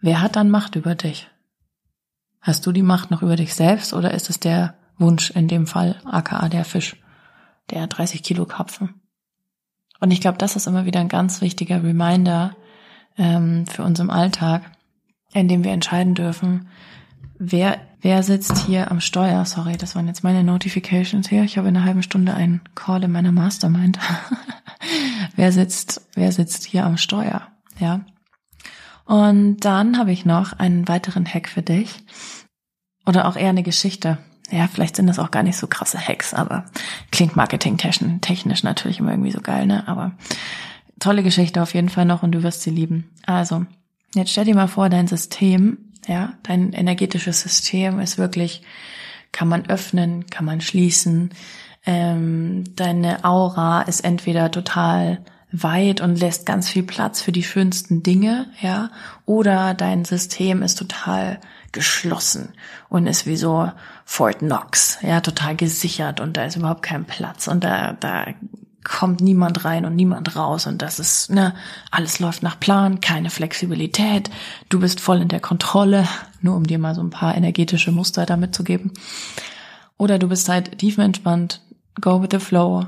Wer 0.00 0.20
hat 0.20 0.36
dann 0.36 0.50
Macht 0.50 0.76
über 0.76 0.94
dich? 0.94 1.28
Hast 2.40 2.66
du 2.66 2.72
die 2.72 2.82
Macht 2.82 3.10
noch 3.10 3.22
über 3.22 3.36
dich 3.36 3.54
selbst 3.54 3.94
oder 3.94 4.12
ist 4.12 4.28
es 4.28 4.38
der 4.38 4.74
Wunsch 4.98 5.30
in 5.30 5.48
dem 5.48 5.66
Fall, 5.66 6.00
aka 6.04 6.48
der 6.48 6.64
Fisch, 6.64 6.96
der 7.70 7.86
30 7.86 8.22
Kilo 8.22 8.46
Karpfen? 8.46 9.00
Und 10.00 10.10
ich 10.10 10.20
glaube, 10.20 10.38
das 10.38 10.56
ist 10.56 10.66
immer 10.66 10.84
wieder 10.84 11.00
ein 11.00 11.08
ganz 11.08 11.40
wichtiger 11.40 11.82
Reminder 11.82 12.56
ähm, 13.16 13.66
für 13.66 13.84
uns 13.84 14.00
im 14.00 14.10
Alltag, 14.10 14.70
in 15.32 15.48
dem 15.48 15.64
wir 15.64 15.72
entscheiden 15.72 16.14
dürfen, 16.14 16.68
wer, 17.38 17.80
wer 18.00 18.22
sitzt 18.22 18.58
hier 18.58 18.90
am 18.90 19.00
Steuer? 19.00 19.44
Sorry, 19.44 19.76
das 19.76 19.94
waren 19.94 20.06
jetzt 20.06 20.24
meine 20.24 20.44
Notifications 20.44 21.28
hier. 21.28 21.44
Ich 21.44 21.58
habe 21.58 21.68
in 21.68 21.76
einer 21.76 21.84
halben 21.84 22.02
Stunde 22.02 22.34
einen 22.34 22.60
Call 22.74 23.04
in 23.04 23.12
meiner 23.12 23.32
Mastermind. 23.32 23.98
wer 25.36 25.52
sitzt, 25.52 26.08
wer 26.14 26.32
sitzt 26.32 26.64
hier 26.64 26.84
am 26.84 26.96
Steuer? 26.96 27.42
Ja. 27.78 28.04
Und 29.04 29.60
dann 29.60 29.98
habe 29.98 30.12
ich 30.12 30.24
noch 30.24 30.52
einen 30.54 30.88
weiteren 30.88 31.26
Hack 31.26 31.48
für 31.48 31.62
dich. 31.62 32.04
Oder 33.06 33.28
auch 33.28 33.36
eher 33.36 33.50
eine 33.50 33.62
Geschichte. 33.62 34.18
Ja, 34.50 34.68
vielleicht 34.68 34.96
sind 34.96 35.06
das 35.06 35.18
auch 35.18 35.30
gar 35.30 35.42
nicht 35.42 35.56
so 35.56 35.66
krasse 35.66 35.98
Hacks, 35.98 36.34
aber 36.34 36.66
klingt 37.10 37.34
marketingtechnisch 37.34 38.62
natürlich 38.62 39.00
immer 39.00 39.12
irgendwie 39.12 39.32
so 39.32 39.40
geil, 39.40 39.66
ne? 39.66 39.88
Aber 39.88 40.12
tolle 41.00 41.22
Geschichte 41.22 41.62
auf 41.62 41.74
jeden 41.74 41.88
Fall 41.88 42.04
noch 42.04 42.22
und 42.22 42.32
du 42.32 42.42
wirst 42.42 42.62
sie 42.62 42.70
lieben. 42.70 43.10
Also, 43.26 43.64
Jetzt 44.14 44.30
stell 44.30 44.44
dir 44.44 44.54
mal 44.54 44.68
vor, 44.68 44.88
dein 44.88 45.08
System, 45.08 45.78
ja, 46.06 46.34
dein 46.44 46.72
energetisches 46.72 47.40
System 47.40 47.98
ist 47.98 48.16
wirklich, 48.16 48.62
kann 49.32 49.48
man 49.48 49.68
öffnen, 49.68 50.26
kann 50.26 50.44
man 50.44 50.60
schließen. 50.60 51.30
Ähm, 51.84 52.64
deine 52.76 53.24
Aura 53.24 53.82
ist 53.82 54.04
entweder 54.04 54.50
total 54.52 55.24
weit 55.50 56.00
und 56.00 56.18
lässt 56.18 56.46
ganz 56.46 56.68
viel 56.68 56.84
Platz 56.84 57.22
für 57.22 57.32
die 57.32 57.42
schönsten 57.42 58.02
Dinge, 58.02 58.46
ja, 58.60 58.90
oder 59.26 59.74
dein 59.74 60.04
System 60.04 60.62
ist 60.62 60.76
total 60.76 61.40
geschlossen 61.72 62.52
und 62.88 63.06
ist 63.08 63.26
wie 63.26 63.36
so 63.36 63.70
Fort 64.04 64.38
Knox, 64.40 64.98
ja, 65.02 65.20
total 65.20 65.56
gesichert 65.56 66.20
und 66.20 66.36
da 66.36 66.44
ist 66.44 66.56
überhaupt 66.56 66.82
kein 66.82 67.04
Platz 67.04 67.48
und 67.48 67.64
da, 67.64 67.94
da 67.94 68.26
kommt 68.84 69.22
niemand 69.22 69.64
rein 69.64 69.86
und 69.86 69.96
niemand 69.96 70.36
raus 70.36 70.66
und 70.66 70.82
das 70.82 70.98
ist, 70.98 71.30
ne, 71.30 71.54
alles 71.90 72.20
läuft 72.20 72.42
nach 72.42 72.60
Plan, 72.60 73.00
keine 73.00 73.30
Flexibilität, 73.30 74.30
du 74.68 74.78
bist 74.78 75.00
voll 75.00 75.22
in 75.22 75.28
der 75.28 75.40
Kontrolle, 75.40 76.06
nur 76.42 76.54
um 76.54 76.66
dir 76.66 76.78
mal 76.78 76.94
so 76.94 77.02
ein 77.02 77.10
paar 77.10 77.34
energetische 77.34 77.92
Muster 77.92 78.26
damit 78.26 78.54
zu 78.54 78.62
geben. 78.62 78.92
Oder 79.96 80.18
du 80.18 80.28
bist 80.28 80.48
halt 80.48 80.78
tiefenentspannt, 80.78 81.62
go 82.00 82.20
with 82.20 82.28
the 82.30 82.38
flow, 82.38 82.86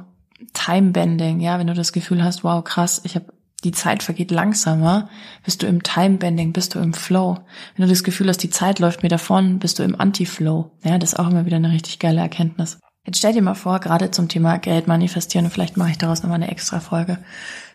time 0.53 0.91
bending, 0.91 1.41
ja, 1.41 1.59
wenn 1.59 1.67
du 1.67 1.75
das 1.75 1.93
Gefühl 1.93 2.23
hast, 2.23 2.45
wow, 2.45 2.63
krass, 2.63 3.01
ich 3.05 3.15
habe 3.15 3.33
die 3.67 3.73
Zeit 3.73 4.05
vergeht 4.05 4.31
langsamer, 4.31 5.09
bist 5.45 5.63
du 5.63 5.67
im 5.67 5.83
time 5.83 6.19
bending, 6.19 6.53
bist 6.53 6.75
du 6.75 6.79
im 6.79 6.95
Flow. 6.95 7.39
Wenn 7.75 7.85
du 7.85 7.91
das 7.91 8.05
Gefühl 8.05 8.29
hast, 8.29 8.43
die 8.43 8.51
Zeit 8.51 8.79
läuft 8.79 9.03
mir 9.03 9.09
davon, 9.09 9.59
bist 9.59 9.79
du 9.79 9.83
im 9.83 9.99
Anti-Flow. 9.99 10.71
Ja, 10.85 10.99
das 10.99 11.13
ist 11.13 11.19
auch 11.19 11.29
immer 11.29 11.47
wieder 11.47 11.57
eine 11.57 11.73
richtig 11.73 11.99
geile 11.99 12.21
Erkenntnis. 12.21 12.79
Jetzt 13.05 13.19
stell 13.19 13.33
dir 13.33 13.43
mal 13.43 13.55
vor, 13.55 13.81
gerade 13.81 14.11
zum 14.13 14.29
Thema 14.29 14.59
Geld 14.59 14.87
manifestieren, 14.87 15.47
und 15.47 15.51
vielleicht 15.51 15.77
mache 15.77 15.91
ich 15.91 15.99
daraus 15.99 16.23
nochmal 16.23 16.41
eine 16.43 16.51
extra 16.51 16.81
Folge 16.81 17.19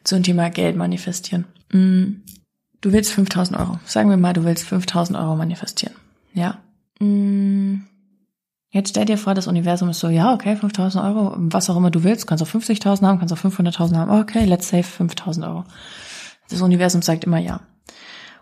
zum 0.04 0.24
Thema 0.24 0.50
Geld 0.50 0.78
manifestieren. 0.78 1.46
Mm, 1.72 2.24
du 2.80 2.94
willst 2.94 3.12
5000 3.12 3.60
Euro. 3.60 3.80
Sagen 3.86 4.10
wir 4.10 4.18
mal, 4.18 4.34
du 4.34 4.46
willst 4.46 4.64
5000 4.64 5.18
Euro 5.18 5.36
manifestieren. 5.36 5.96
Ja. 6.34 6.60
Jetzt 8.74 8.92
stell 8.92 9.04
dir 9.04 9.18
vor, 9.18 9.34
das 9.34 9.48
Universum 9.48 9.90
ist 9.90 10.00
so, 10.00 10.08
ja, 10.08 10.34
okay, 10.34 10.56
5000 10.56 11.04
Euro, 11.04 11.34
was 11.36 11.70
auch 11.70 11.76
immer 11.76 11.92
du 11.92 12.04
willst, 12.06 12.26
kannst 12.26 12.42
auch 12.42 12.48
50.000 12.48 13.06
haben, 13.06 13.20
kannst 13.20 13.34
auch 13.34 13.38
500.000 13.38 13.98
haben, 13.98 14.12
okay, 14.12 14.46
let's 14.46 14.70
say 14.70 14.82
5000 14.82 15.46
Euro. 15.46 15.66
Das 16.50 16.62
Universum 16.62 17.02
sagt 17.02 17.26
immer 17.26 17.38
ja. 17.38 17.60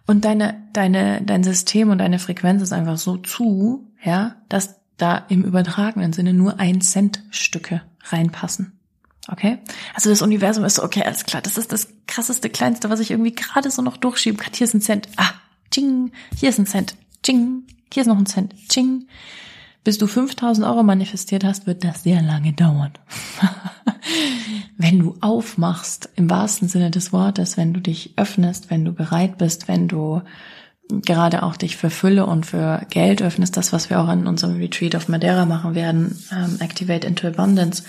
Und 0.05 0.25
deine, 0.25 0.61
deine, 0.73 1.21
dein 1.23 1.43
System 1.43 1.89
und 1.89 1.97
deine 1.97 2.19
Frequenz 2.19 2.61
ist 2.61 2.73
einfach 2.73 2.97
so 2.97 3.17
zu, 3.17 3.91
ja, 4.03 4.35
dass 4.49 4.75
da 4.97 5.25
im 5.29 5.43
übertragenen 5.43 6.13
Sinne 6.13 6.33
nur 6.33 6.59
ein 6.59 6.81
Cent 6.81 7.23
Stücke 7.31 7.81
reinpassen. 8.03 8.79
Okay? 9.27 9.59
Also 9.95 10.11
das 10.11 10.21
Universum 10.21 10.63
ist 10.63 10.75
so, 10.75 10.83
okay, 10.83 11.03
alles 11.03 11.25
klar, 11.25 11.41
das 11.41 11.57
ist 11.57 11.71
das 11.71 11.89
krasseste, 12.07 12.49
kleinste, 12.49 12.89
was 12.91 12.99
ich 12.99 13.11
irgendwie 13.11 13.33
gerade 13.33 13.71
so 13.71 13.81
noch 13.81 13.97
durchschieben 13.97 14.39
kann. 14.39 14.53
Hier 14.53 14.65
ist 14.65 14.75
ein 14.75 14.81
Cent, 14.81 15.09
ah, 15.17 15.31
ching, 15.71 16.11
hier 16.35 16.49
ist 16.49 16.59
ein 16.59 16.67
Cent, 16.67 16.95
ching, 17.23 17.63
hier 17.91 18.01
ist 18.01 18.07
noch 18.07 18.17
ein 18.17 18.25
Cent, 18.27 18.53
ching. 18.69 19.07
Bis 19.83 19.97
du 19.97 20.07
5000 20.07 20.67
Euro 20.67 20.83
manifestiert 20.83 21.43
hast, 21.43 21.65
wird 21.65 21.83
das 21.83 22.03
sehr 22.03 22.21
lange 22.21 22.53
dauern. 22.53 22.91
wenn 24.77 24.99
du 24.99 25.15
aufmachst, 25.21 26.09
im 26.15 26.29
wahrsten 26.29 26.67
Sinne 26.67 26.91
des 26.91 27.13
Wortes, 27.13 27.57
wenn 27.57 27.73
du 27.73 27.79
dich 27.79 28.13
öffnest, 28.17 28.69
wenn 28.69 28.85
du 28.85 28.91
bereit 28.91 29.37
bist, 29.37 29.67
wenn 29.67 29.87
du 29.87 30.21
gerade 30.89 31.43
auch 31.43 31.55
dich 31.55 31.77
für 31.77 31.89
Fülle 31.89 32.25
und 32.25 32.45
für 32.45 32.85
Geld 32.89 33.21
öffnest, 33.21 33.55
das, 33.57 33.71
was 33.71 33.89
wir 33.89 33.99
auch 33.99 34.11
in 34.11 34.27
unserem 34.27 34.57
Retreat 34.57 34.95
auf 34.95 35.07
Madeira 35.07 35.45
machen 35.45 35.75
werden, 35.75 36.17
ähm, 36.31 36.57
Activate 36.59 37.07
into 37.07 37.27
Abundance, 37.27 37.83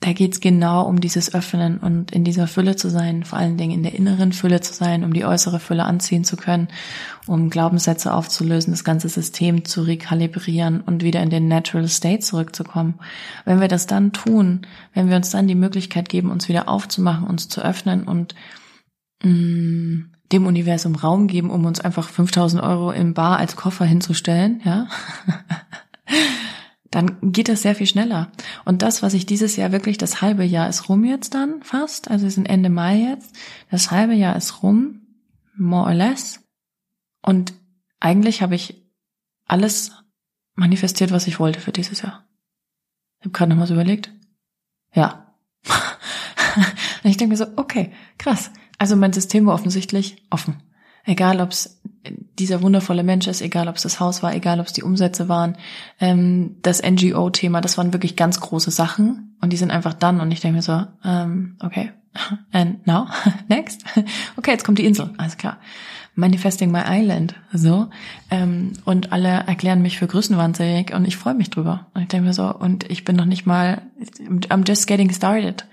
da 0.00 0.12
geht's 0.12 0.38
genau 0.38 0.82
um 0.86 1.00
dieses 1.00 1.34
Öffnen 1.34 1.78
und 1.78 2.12
in 2.12 2.22
dieser 2.22 2.46
Fülle 2.46 2.76
zu 2.76 2.88
sein, 2.88 3.24
vor 3.24 3.38
allen 3.38 3.56
Dingen 3.56 3.72
in 3.72 3.82
der 3.82 3.94
inneren 3.94 4.32
Fülle 4.32 4.60
zu 4.60 4.72
sein, 4.72 5.02
um 5.02 5.12
die 5.12 5.24
äußere 5.24 5.58
Fülle 5.58 5.84
anziehen 5.84 6.22
zu 6.22 6.36
können, 6.36 6.68
um 7.26 7.50
Glaubenssätze 7.50 8.14
aufzulösen, 8.14 8.72
das 8.72 8.84
ganze 8.84 9.08
System 9.08 9.64
zu 9.64 9.82
rekalibrieren 9.82 10.82
und 10.82 11.02
wieder 11.02 11.20
in 11.20 11.30
den 11.30 11.48
Natural 11.48 11.88
State 11.88 12.20
zurückzukommen. 12.20 12.94
Wenn 13.44 13.60
wir 13.60 13.66
das 13.66 13.88
dann 13.88 14.12
tun, 14.12 14.66
wenn 14.94 15.08
wir 15.08 15.16
uns 15.16 15.30
dann 15.30 15.48
die 15.48 15.56
Möglichkeit 15.56 16.08
geben, 16.08 16.30
uns 16.30 16.48
wieder 16.48 16.68
aufzumachen, 16.68 17.26
uns 17.26 17.48
zu 17.48 17.60
öffnen 17.60 18.04
und 18.04 18.36
mh, 19.24 19.30
mm, 19.32 20.10
dem 20.30 20.46
Universum 20.46 20.94
Raum 20.94 21.26
geben, 21.26 21.50
um 21.50 21.64
uns 21.64 21.80
einfach 21.80 22.08
5000 22.08 22.62
Euro 22.62 22.92
im 22.92 23.14
Bar 23.14 23.38
als 23.38 23.56
Koffer 23.56 23.84
hinzustellen, 23.84 24.60
ja, 24.64 24.86
dann 26.90 27.18
geht 27.20 27.48
das 27.48 27.62
sehr 27.62 27.74
viel 27.74 27.86
schneller. 27.86 28.32
Und 28.64 28.82
das, 28.82 29.02
was 29.02 29.14
ich 29.14 29.26
dieses 29.26 29.56
Jahr 29.56 29.72
wirklich, 29.72 29.98
das 29.98 30.22
halbe 30.22 30.44
Jahr 30.44 30.68
ist 30.68 30.88
rum 30.88 31.04
jetzt 31.04 31.34
dann 31.34 31.62
fast, 31.62 32.10
also 32.10 32.24
wir 32.24 32.30
sind 32.30 32.46
Ende 32.46 32.70
Mai 32.70 33.10
jetzt, 33.10 33.34
das 33.70 33.90
halbe 33.90 34.14
Jahr 34.14 34.36
ist 34.36 34.62
rum, 34.62 35.02
more 35.56 35.86
or 35.86 35.94
less. 35.94 36.40
Und 37.22 37.52
eigentlich 38.00 38.42
habe 38.42 38.54
ich 38.54 38.82
alles 39.44 39.92
manifestiert, 40.54 41.10
was 41.12 41.26
ich 41.26 41.38
wollte 41.38 41.60
für 41.60 41.72
dieses 41.72 42.02
Jahr. 42.02 42.24
Ich 43.20 43.26
habe 43.26 43.32
gerade 43.32 43.54
noch 43.54 43.66
so 43.66 43.74
überlegt. 43.74 44.12
Ja. 44.94 45.34
Und 47.04 47.10
ich 47.10 47.16
denke 47.16 47.32
mir 47.32 47.36
so, 47.36 47.46
okay, 47.56 47.92
krass. 48.16 48.50
Also 48.78 48.96
mein 48.96 49.12
System 49.12 49.46
war 49.46 49.54
offensichtlich 49.54 50.24
offen. 50.30 50.62
Egal, 51.08 51.40
ob 51.40 51.52
es 51.52 51.80
dieser 52.38 52.60
wundervolle 52.60 53.02
Mensch 53.02 53.26
ist, 53.28 53.40
egal, 53.40 53.66
ob 53.68 53.76
es 53.76 53.82
das 53.82 53.98
Haus 53.98 54.22
war, 54.22 54.34
egal, 54.34 54.60
ob 54.60 54.66
es 54.66 54.74
die 54.74 54.82
Umsätze 54.82 55.26
waren, 55.30 55.56
ähm, 56.00 56.56
das 56.60 56.82
NGO-Thema, 56.82 57.62
das 57.62 57.78
waren 57.78 57.94
wirklich 57.94 58.14
ganz 58.14 58.40
große 58.40 58.70
Sachen 58.70 59.34
und 59.40 59.50
die 59.50 59.56
sind 59.56 59.70
einfach 59.70 59.94
dann 59.94 60.20
und 60.20 60.30
ich 60.32 60.40
denke 60.40 60.56
mir 60.56 60.62
so, 60.62 60.84
ähm, 61.02 61.56
okay, 61.60 61.92
and 62.52 62.86
now, 62.86 63.06
next, 63.48 63.84
okay, 64.36 64.50
jetzt 64.50 64.64
kommt 64.64 64.78
die 64.78 64.84
Insel, 64.84 65.08
alles 65.16 65.38
klar. 65.38 65.56
Manifesting 66.14 66.70
my 66.70 66.82
island, 66.84 67.34
so. 67.54 67.88
Ähm, 68.30 68.74
und 68.84 69.10
alle 69.10 69.28
erklären 69.28 69.80
mich 69.80 69.96
für 69.98 70.08
größenwahnsinnig 70.08 70.92
und 70.92 71.06
ich 71.06 71.16
freue 71.16 71.34
mich 71.34 71.48
drüber. 71.48 71.86
Und 71.94 72.02
ich 72.02 72.08
denke 72.08 72.26
mir 72.26 72.34
so 72.34 72.52
und 72.52 72.90
ich 72.90 73.04
bin 73.04 73.16
noch 73.16 73.24
nicht 73.24 73.46
mal, 73.46 73.80
I'm 74.26 74.68
just 74.68 74.86
getting 74.86 75.10
started. 75.10 75.64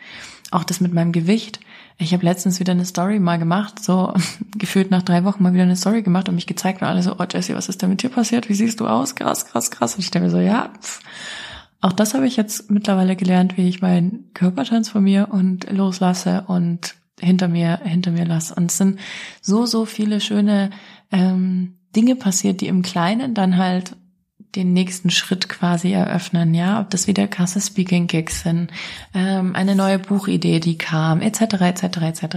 Auch 0.52 0.64
das 0.64 0.80
mit 0.80 0.94
meinem 0.94 1.12
Gewicht 1.12 1.60
ich 1.98 2.14
habe 2.14 2.26
letztens 2.26 2.60
wieder 2.60 2.74
eine 2.74 2.86
Story 2.86 3.20
mal 3.20 3.38
gemacht, 3.38 3.84
so 3.84 4.14
gefühlt 4.58 4.92
nach 4.92 5.04
drei 5.04 5.24
Wochen 5.24 5.44
mal 5.44 5.54
wieder 5.54 5.64
eine 5.64 5.76
Story 5.76 6.02
gemacht 6.02 6.28
und 6.28 6.36
mich 6.36 6.48
gezeigt 6.48 6.82
und 6.82 6.88
alle 6.88 7.04
so, 7.04 7.16
oh 7.18 7.26
Jessie, 7.30 7.56
was 7.56 7.70
ist 7.70 7.82
denn 7.82 7.90
mit 7.90 8.04
dir 8.04 8.10
passiert? 8.10 8.50
Wie 8.50 8.54
siehst 8.54 8.80
du 8.80 8.88
aus? 8.88 9.16
Krass, 9.16 9.46
krass, 9.46 9.72
krass. 9.72 9.96
Und 9.96 10.02
ich 10.02 10.12
denke 10.12 10.28
mir 10.28 10.32
so, 10.32 10.40
ja, 10.40 10.72
pff. 10.82 11.00
auch 11.82 11.94
das 11.94 12.14
habe 12.14 12.28
ich 12.28 12.36
jetzt 12.36 12.70
mittlerweile 12.70 13.16
gelernt, 13.16 13.58
wie 13.58 13.70
ich 13.70 13.82
meinen 13.82 14.30
Körper 14.34 14.66
transformiere 14.66 15.28
und 15.28 15.72
loslasse 15.72 16.44
und 16.48 16.96
hinter 17.20 17.48
mir, 17.48 17.80
hinter 17.84 18.12
mir 18.12 18.26
lasse. 18.26 18.56
Und 18.56 18.72
es 18.72 18.78
sind 18.78 19.00
so, 19.42 19.66
so 19.66 19.86
viele 19.86 20.20
schöne 20.20 20.72
ähm, 21.12 21.76
Dinge 21.96 22.16
passiert, 22.16 22.60
die 22.60 22.68
im 22.68 22.82
Kleinen 22.82 23.34
dann 23.34 23.58
halt 23.58 23.96
den 24.56 24.74
nächsten 24.74 25.10
Schritt 25.10 25.50
quasi 25.50 25.92
eröffnen, 25.92 26.54
ja, 26.54 26.80
ob 26.80 26.90
das 26.90 27.08
wieder 27.08 27.28
Kasse 27.28 27.62
Speaking 27.62 28.08
Gigs 28.08 28.42
sind, 28.42 28.72
ähm, 29.14 29.56
eine 29.56 29.76
neue 29.76 30.00
Buchidee, 30.00 30.60
die 30.60 30.78
kam, 30.78 31.22
etc. 31.22 31.42
etc. 31.62 31.84
etc. 32.02 32.36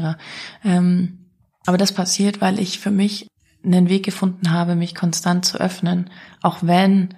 Ähm, 0.65 1.31
aber 1.67 1.79
das 1.79 1.93
passiert, 1.93 2.41
weil 2.41 2.59
ich 2.59 2.79
für 2.79 2.91
mich 2.91 3.29
einen 3.65 3.89
Weg 3.89 4.05
gefunden 4.05 4.51
habe, 4.51 4.75
mich 4.75 4.95
konstant 4.95 5.45
zu 5.45 5.59
öffnen, 5.59 6.11
auch 6.43 6.59
wenn 6.63 7.15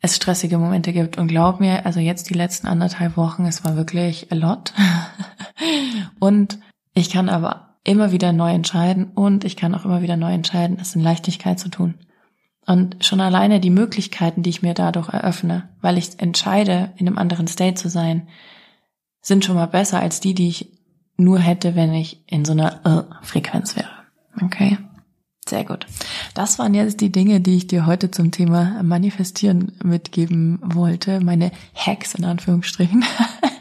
es 0.00 0.16
stressige 0.16 0.58
Momente 0.58 0.92
gibt. 0.92 1.18
Und 1.18 1.28
glaub 1.28 1.60
mir, 1.60 1.86
also 1.86 2.00
jetzt 2.00 2.30
die 2.30 2.34
letzten 2.34 2.66
anderthalb 2.66 3.16
Wochen, 3.16 3.44
es 3.46 3.64
war 3.64 3.76
wirklich 3.76 4.32
a 4.32 4.34
lot. 4.34 4.72
und 6.18 6.58
ich 6.94 7.10
kann 7.10 7.28
aber 7.28 7.78
immer 7.84 8.12
wieder 8.12 8.32
neu 8.32 8.52
entscheiden 8.52 9.10
und 9.14 9.44
ich 9.44 9.56
kann 9.56 9.74
auch 9.74 9.84
immer 9.84 10.02
wieder 10.02 10.16
neu 10.16 10.32
entscheiden, 10.32 10.78
es 10.80 10.94
in 10.94 11.02
Leichtigkeit 11.02 11.58
zu 11.58 11.68
tun. 11.68 11.94
Und 12.70 13.04
schon 13.04 13.20
alleine 13.20 13.58
die 13.58 13.68
Möglichkeiten, 13.68 14.44
die 14.44 14.50
ich 14.50 14.62
mir 14.62 14.74
dadurch 14.74 15.08
eröffne, 15.08 15.68
weil 15.80 15.98
ich 15.98 16.20
entscheide, 16.20 16.92
in 16.98 17.08
einem 17.08 17.18
anderen 17.18 17.48
State 17.48 17.74
zu 17.74 17.88
sein, 17.88 18.28
sind 19.20 19.44
schon 19.44 19.56
mal 19.56 19.66
besser 19.66 19.98
als 19.98 20.20
die, 20.20 20.34
die 20.34 20.46
ich 20.46 20.70
nur 21.16 21.40
hätte, 21.40 21.74
wenn 21.74 21.92
ich 21.92 22.22
in 22.28 22.44
so 22.44 22.52
einer 22.52 22.80
uh, 22.86 23.24
Frequenz 23.26 23.74
wäre. 23.74 23.90
Okay? 24.40 24.78
Sehr 25.48 25.64
gut. 25.64 25.84
Das 26.34 26.60
waren 26.60 26.74
jetzt 26.74 27.00
die 27.00 27.10
Dinge, 27.10 27.40
die 27.40 27.56
ich 27.56 27.66
dir 27.66 27.86
heute 27.86 28.12
zum 28.12 28.30
Thema 28.30 28.80
Manifestieren 28.84 29.72
mitgeben 29.82 30.60
wollte. 30.62 31.18
Meine 31.18 31.50
Hacks 31.74 32.14
in 32.14 32.24
Anführungsstrichen. 32.24 33.04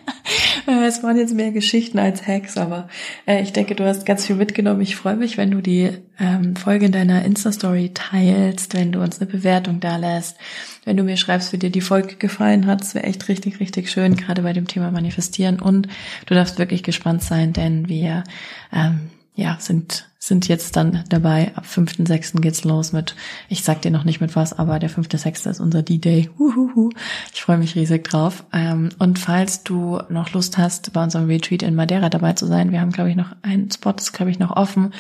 Äh, 0.67 0.85
es 0.85 1.03
waren 1.03 1.17
jetzt 1.17 1.33
mehr 1.33 1.51
Geschichten 1.51 1.99
als 1.99 2.27
Hacks, 2.27 2.57
aber 2.57 2.87
äh, 3.25 3.41
ich 3.41 3.53
denke, 3.53 3.75
du 3.75 3.85
hast 3.85 4.05
ganz 4.05 4.25
viel 4.25 4.35
mitgenommen. 4.35 4.81
Ich 4.81 4.95
freue 4.95 5.15
mich, 5.15 5.37
wenn 5.37 5.51
du 5.51 5.61
die 5.61 5.89
ähm, 6.19 6.55
Folge 6.55 6.85
in 6.87 6.91
deiner 6.91 7.23
Insta-Story 7.23 7.91
teilst, 7.93 8.73
wenn 8.73 8.91
du 8.91 9.01
uns 9.01 9.19
eine 9.19 9.29
Bewertung 9.29 9.79
da 9.79 9.97
lässt, 9.97 10.37
wenn 10.85 10.97
du 10.97 11.03
mir 11.03 11.17
schreibst, 11.17 11.53
wie 11.53 11.57
dir 11.57 11.71
die 11.71 11.81
Folge 11.81 12.15
gefallen 12.15 12.67
hat. 12.67 12.81
Es 12.81 12.95
wäre 12.95 13.05
echt 13.05 13.27
richtig, 13.27 13.59
richtig 13.59 13.89
schön, 13.89 14.15
gerade 14.15 14.41
bei 14.41 14.53
dem 14.53 14.67
Thema 14.67 14.91
Manifestieren. 14.91 15.59
Und 15.59 15.87
du 16.25 16.33
darfst 16.33 16.59
wirklich 16.59 16.83
gespannt 16.83 17.23
sein, 17.23 17.53
denn 17.53 17.87
wir 17.89 18.23
ähm, 18.73 19.09
ja, 19.39 19.56
sind, 19.60 20.10
sind 20.19 20.49
jetzt 20.49 20.75
dann 20.75 21.06
dabei. 21.08 21.54
Ab 21.56 21.63
5.6. 21.65 22.41
geht's 22.41 22.65
los 22.65 22.91
mit, 22.91 23.15
ich 23.47 23.63
sag 23.63 23.82
dir 23.82 23.89
noch 23.89 24.04
nicht 24.04 24.19
mit 24.19 24.36
was, 24.36 24.58
aber 24.58 24.80
der 24.80 24.89
5.6. 24.89 25.49
ist 25.49 25.60
unser 25.62 25.82
D-Day. 25.82 26.30
Ich 27.34 27.41
freue 27.41 27.58
mich 27.58 27.75
riesig 27.75 28.04
drauf. 28.04 28.43
Ähm, 28.52 28.89
und 28.99 29.17
falls 29.17 29.63
du 29.63 30.02
noch 30.10 30.34
Lust 30.34 30.58
hast, 30.58 30.91
bei 30.91 31.02
unserem 31.02 31.28
Retreat 31.28 31.63
in 31.63 31.73
Madeira 31.73 32.10
dabei 32.10 32.34
zu 32.34 32.47
sein, 32.47 32.73
wir 32.73 32.82
haben, 32.82 32.91
glaube 32.91 33.10
ich, 33.10 33.15
noch 33.15 33.34
einen 33.41 33.71
Spot, 33.71 33.91
ist, 33.91 34.12
glaube 34.12 34.30
ich, 34.30 34.39
noch 34.39 34.52
offen, 34.52 34.93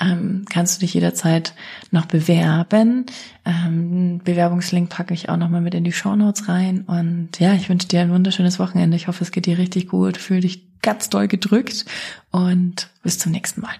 ähm, 0.00 0.46
kannst 0.50 0.76
du 0.76 0.80
dich 0.80 0.94
jederzeit 0.94 1.52
noch 1.90 2.06
bewerben. 2.06 3.04
Ähm, 3.44 4.22
Bewerbungslink 4.24 4.88
packe 4.88 5.12
ich 5.12 5.28
auch 5.28 5.36
nochmal 5.36 5.60
mit 5.60 5.74
in 5.74 5.84
die 5.84 5.92
Show 5.92 6.16
Notes 6.16 6.48
rein. 6.48 6.84
Und 6.86 7.38
ja, 7.38 7.52
ich 7.52 7.68
wünsche 7.68 7.88
dir 7.88 8.00
ein 8.00 8.10
wunderschönes 8.10 8.58
Wochenende. 8.58 8.96
Ich 8.96 9.06
hoffe, 9.06 9.22
es 9.22 9.32
geht 9.32 9.44
dir 9.44 9.58
richtig 9.58 9.88
gut. 9.88 10.16
Fühl 10.16 10.40
dich 10.40 10.71
ganz 10.82 11.08
doll 11.08 11.28
gedrückt 11.28 11.84
und 12.30 12.88
bis 13.02 13.18
zum 13.18 13.32
nächsten 13.32 13.60
Mal. 13.60 13.74